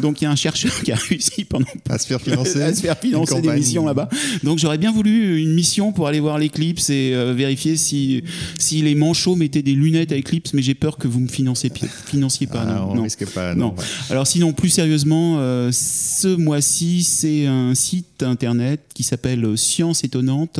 Donc 0.01 0.21
il 0.21 0.23
y 0.23 0.27
a 0.27 0.31
un 0.31 0.35
chercheur 0.35 0.71
qui 0.81 0.91
a 0.91 0.95
réussi 0.95 1.45
pendant 1.45 1.67
à 1.89 1.99
se 1.99 2.07
faire 2.07 2.19
financer, 2.19 2.61
à 2.63 2.73
se 2.73 2.81
faire 2.81 2.97
financer 2.97 3.39
des 3.41 3.51
missions 3.51 3.85
là-bas. 3.85 4.09
Donc 4.43 4.57
j'aurais 4.57 4.79
bien 4.79 4.91
voulu 4.91 5.39
une 5.39 5.53
mission 5.53 5.91
pour 5.91 6.07
aller 6.07 6.19
voir 6.19 6.39
l'éclipse 6.39 6.89
et 6.89 7.11
euh, 7.13 7.33
vérifier 7.33 7.77
si 7.77 8.23
si 8.57 8.81
les 8.81 8.95
manchots 8.95 9.35
mettaient 9.35 9.61
des 9.61 9.73
lunettes 9.73 10.11
à 10.11 10.15
éclipse, 10.15 10.53
mais 10.53 10.63
j'ai 10.63 10.73
peur 10.73 10.97
que 10.97 11.07
vous 11.07 11.19
me 11.19 11.27
financiez 11.27 11.71
financiez 12.07 12.47
pas. 12.47 12.65
Ah, 12.67 12.73
non, 12.79 12.91
on 12.91 12.95
non. 12.95 13.07
pas. 13.33 13.53
Non. 13.53 13.75
Alors 14.09 14.25
sinon 14.25 14.51
plus 14.53 14.69
sérieusement, 14.69 15.37
euh, 15.37 15.69
ce 15.71 16.35
mois-ci 16.35 17.03
c'est 17.03 17.34
un 17.43 17.75
site 17.75 18.14
internet 18.23 18.81
qui 18.93 19.03
s'appelle 19.03 19.57
Science 19.57 20.03
étonnante. 20.03 20.59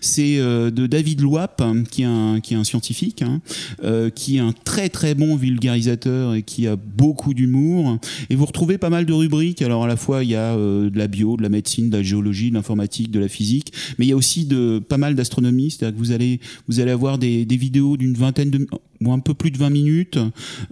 C'est 0.00 0.36
de 0.38 0.86
David 0.86 1.20
Loap, 1.20 1.62
qui 1.90 2.02
est 2.02 2.06
un, 2.06 2.64
scientifique, 2.64 3.22
hein, 3.22 3.40
qui 4.14 4.36
est 4.36 4.40
un 4.40 4.52
très 4.64 4.88
très 4.88 5.14
bon 5.14 5.36
vulgarisateur 5.36 6.34
et 6.34 6.42
qui 6.42 6.66
a 6.66 6.76
beaucoup 6.76 7.34
d'humour. 7.34 7.98
Et 8.30 8.36
vous 8.36 8.46
retrouvez 8.46 8.78
pas 8.78 8.90
mal 8.90 9.06
de 9.06 9.12
rubriques. 9.12 9.62
Alors 9.62 9.84
à 9.84 9.86
la 9.86 9.96
fois 9.96 10.24
il 10.24 10.30
y 10.30 10.36
a 10.36 10.56
de 10.56 10.92
la 10.94 11.08
bio, 11.08 11.36
de 11.36 11.42
la 11.42 11.48
médecine, 11.48 11.90
de 11.90 11.96
la 11.96 12.02
géologie, 12.02 12.50
de 12.50 12.54
l'informatique, 12.54 13.10
de 13.10 13.20
la 13.20 13.28
physique, 13.28 13.72
mais 13.98 14.06
il 14.06 14.08
y 14.08 14.12
a 14.12 14.16
aussi 14.16 14.44
de 14.44 14.78
pas 14.78 14.98
mal 14.98 15.14
d'astronomie. 15.14 15.70
C'est-à-dire 15.70 15.98
que 15.98 16.04
vous 16.04 16.12
allez 16.12 16.40
vous 16.68 16.80
allez 16.80 16.90
avoir 16.90 17.18
des, 17.18 17.44
vidéos 17.44 17.96
d'une 17.96 18.14
vingtaine 18.14 18.50
de 18.50 18.66
ou 19.00 19.12
un 19.12 19.18
peu 19.18 19.34
plus 19.34 19.50
de 19.50 19.58
20 19.58 19.70
minutes. 19.70 20.18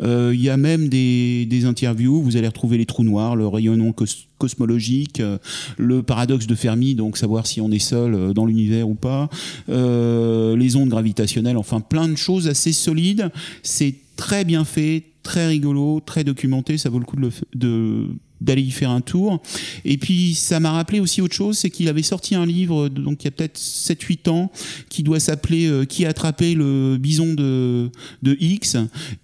Euh, 0.03 0.33
il 0.35 0.40
y 0.40 0.49
a 0.49 0.57
même 0.57 0.88
des, 0.88 1.47
des, 1.47 1.64
interviews. 1.64 2.23
Vous 2.23 2.37
allez 2.37 2.47
retrouver 2.47 2.79
les 2.79 2.87
trous 2.87 3.05
noirs, 3.05 3.37
le 3.37 3.47
rayonnement 3.47 3.92
cosmologique, 4.38 5.21
euh, 5.21 5.38
le 5.77 6.03
paradoxe 6.23 6.47
de 6.47 6.55
Fermi, 6.55 6.95
donc 6.95 7.19
savoir 7.19 7.49
si 7.49 7.61
on 7.61 7.73
est 7.73 7.81
seul 7.81 8.15
euh, 8.15 8.33
dans 8.33 8.47
l'univers 8.47 8.89
ou 8.89 8.95
pas, 8.95 9.29
les 9.69 10.77
ondes 10.77 10.89
gravitationnelles, 10.89 11.57
enfin 11.57 11.81
plein 11.81 12.09
de 12.09 12.17
choses 12.17 12.47
assez 12.47 12.73
solides. 12.73 13.31
C'est 13.63 13.95
très 14.17 14.45
bien 14.45 14.65
fait, 14.65 15.03
très 15.25 15.49
rigolo, 15.49 16.01
très 16.05 16.23
documenté. 16.23 16.79
Ça 16.79 16.91
vaut 16.91 17.01
le 17.01 17.05
coup 17.05 17.17
de, 17.17 17.23
le, 17.23 17.31
de 17.55 18.07
d'aller 18.43 18.63
y 18.63 18.71
faire 18.71 18.91
un 18.91 19.01
tour. 19.01 19.41
Et 19.85 19.97
puis 19.99 20.35
ça 20.35 20.61
m'a 20.61 20.73
rappelé 20.73 21.01
aussi 21.01 21.21
autre 21.21 21.35
chose, 21.35 21.59
c'est 21.59 21.71
qu'il 21.71 21.89
avait 21.89 22.03
sorti 22.03 22.35
un 22.35 22.47
livre, 22.47 22.89
donc 22.89 23.23
il 23.23 23.27
y 23.27 23.29
a 23.29 23.31
peut-être 23.31 23.59
7-8 23.59 24.29
ans, 24.29 24.53
qui 24.89 25.03
doit 25.03 25.21
s'appeler 25.21 25.67
euh, 25.67 25.85
Qui 25.85 26.05
a 26.05 26.11
attrapé 26.11 26.55
le 26.55 26.97
bison 26.99 27.35
de, 27.35 27.91
de 28.23 28.37
X, 28.41 28.77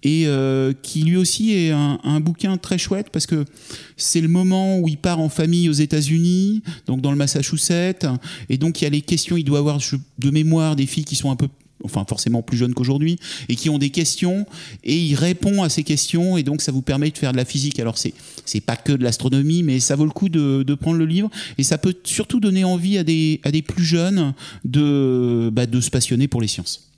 et 0.03 0.27
euh, 0.27 0.73
qui 0.81 1.03
lui 1.03 1.17
aussi 1.17 1.53
est 1.53 1.71
un, 1.71 1.99
un, 2.03 2.19
bouquin 2.19 2.57
très 2.57 2.77
chouette 2.77 3.07
parce 3.11 3.25
que 3.25 3.45
c'est 3.97 4.21
le 4.21 4.27
moment 4.27 4.79
où 4.79 4.87
il 4.87 4.97
part 4.97 5.19
en 5.19 5.29
famille 5.29 5.69
aux 5.69 5.73
États-Unis, 5.73 6.61
donc 6.85 7.01
dans 7.01 7.11
le 7.11 7.17
Massachusetts, 7.17 8.05
et 8.49 8.57
donc 8.57 8.81
il 8.81 8.83
y 8.85 8.87
a 8.87 8.89
les 8.89 9.01
questions, 9.01 9.37
il 9.37 9.43
doit 9.43 9.59
avoir 9.59 9.79
de 10.19 10.29
mémoire 10.29 10.75
des 10.75 10.85
filles 10.85 11.05
qui 11.05 11.15
sont 11.15 11.31
un 11.31 11.35
peu 11.35 11.47
enfin 11.83 12.05
forcément 12.07 12.41
plus 12.41 12.57
jeunes 12.57 12.73
qu'aujourd'hui, 12.73 13.19
et 13.47 13.55
qui 13.55 13.69
ont 13.69 13.77
des 13.77 13.89
questions, 13.89 14.45
et 14.83 14.97
il 14.97 15.15
répond 15.15 15.63
à 15.63 15.69
ces 15.69 15.83
questions, 15.83 16.37
et 16.37 16.43
donc 16.43 16.61
ça 16.61 16.71
vous 16.71 16.81
permet 16.81 17.09
de 17.11 17.17
faire 17.17 17.31
de 17.31 17.37
la 17.37 17.45
physique. 17.45 17.79
Alors 17.79 17.97
c'est 17.97 18.13
c'est 18.45 18.61
pas 18.61 18.75
que 18.75 18.91
de 18.91 19.03
l'astronomie, 19.03 19.63
mais 19.63 19.79
ça 19.79 19.95
vaut 19.95 20.05
le 20.05 20.11
coup 20.11 20.29
de, 20.29 20.63
de, 20.63 20.75
prendre 20.75 20.97
le 20.97 21.05
livre, 21.05 21.29
et 21.57 21.63
ça 21.63 21.77
peut 21.77 21.95
surtout 22.03 22.39
donner 22.39 22.63
envie 22.63 22.97
à 22.97 23.03
des, 23.03 23.39
à 23.43 23.51
des 23.51 23.61
plus 23.61 23.83
jeunes 23.83 24.33
de, 24.65 25.49
bah, 25.51 25.65
de 25.65 25.81
se 25.81 25.89
passionner 25.89 26.27
pour 26.27 26.41
les 26.41 26.47
sciences. 26.47 26.89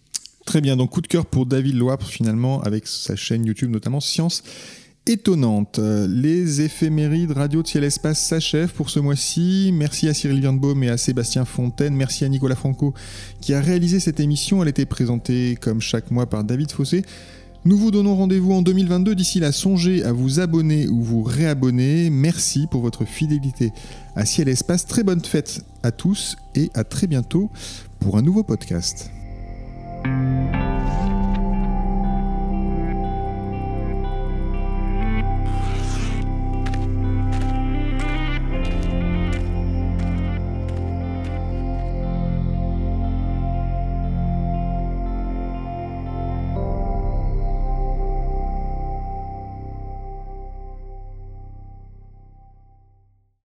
Très 0.45 0.61
bien, 0.61 0.75
donc 0.75 0.91
coup 0.91 1.01
de 1.01 1.07
cœur 1.07 1.25
pour 1.25 1.45
David 1.45 1.75
Loapre 1.75 2.07
finalement, 2.07 2.61
avec 2.61 2.87
sa 2.87 3.15
chaîne 3.15 3.45
YouTube 3.45 3.69
notamment 3.69 3.99
Science 3.99 4.43
étonnante. 5.07 5.79
Les 5.79 6.61
éphémérides 6.61 7.31
Radio 7.31 7.61
de 7.61 7.67
Ciel 7.67 7.83
Espace 7.83 8.19
s'achèvent 8.19 8.73
pour 8.73 8.89
ce 8.89 8.99
mois-ci. 8.99 9.71
Merci 9.73 10.07
à 10.07 10.13
Cyril 10.13 10.41
Birnbaum 10.41 10.83
et 10.83 10.89
à 10.89 10.97
Sébastien 10.97 11.45
Fontaine. 11.45 11.95
Merci 11.95 12.25
à 12.25 12.29
Nicolas 12.29 12.55
Franco 12.55 12.93
qui 13.41 13.53
a 13.53 13.61
réalisé 13.61 13.99
cette 13.99 14.19
émission. 14.19 14.61
Elle 14.61 14.69
était 14.69 14.85
présentée 14.85 15.57
comme 15.59 15.81
chaque 15.81 16.11
mois 16.11 16.29
par 16.29 16.43
David 16.43 16.71
Fossé. 16.71 17.03
Nous 17.63 17.77
vous 17.77 17.91
donnons 17.91 18.15
rendez-vous 18.15 18.53
en 18.53 18.61
2022. 18.61 19.13
D'ici 19.13 19.39
là, 19.39 19.51
songez 19.51 20.03
à 20.03 20.11
vous 20.11 20.39
abonner 20.39 20.87
ou 20.87 21.01
vous 21.01 21.21
réabonner. 21.21 22.09
Merci 22.09 22.67
pour 22.69 22.81
votre 22.81 23.05
fidélité 23.05 23.71
à 24.15 24.25
Ciel 24.25 24.49
Espace. 24.49 24.87
Très 24.87 25.03
bonne 25.03 25.23
fête 25.23 25.63
à 25.83 25.91
tous 25.91 26.37
et 26.55 26.71
à 26.73 26.83
très 26.83 27.07
bientôt 27.07 27.51
pour 27.99 28.17
un 28.17 28.23
nouveau 28.23 28.43
podcast. 28.43 29.11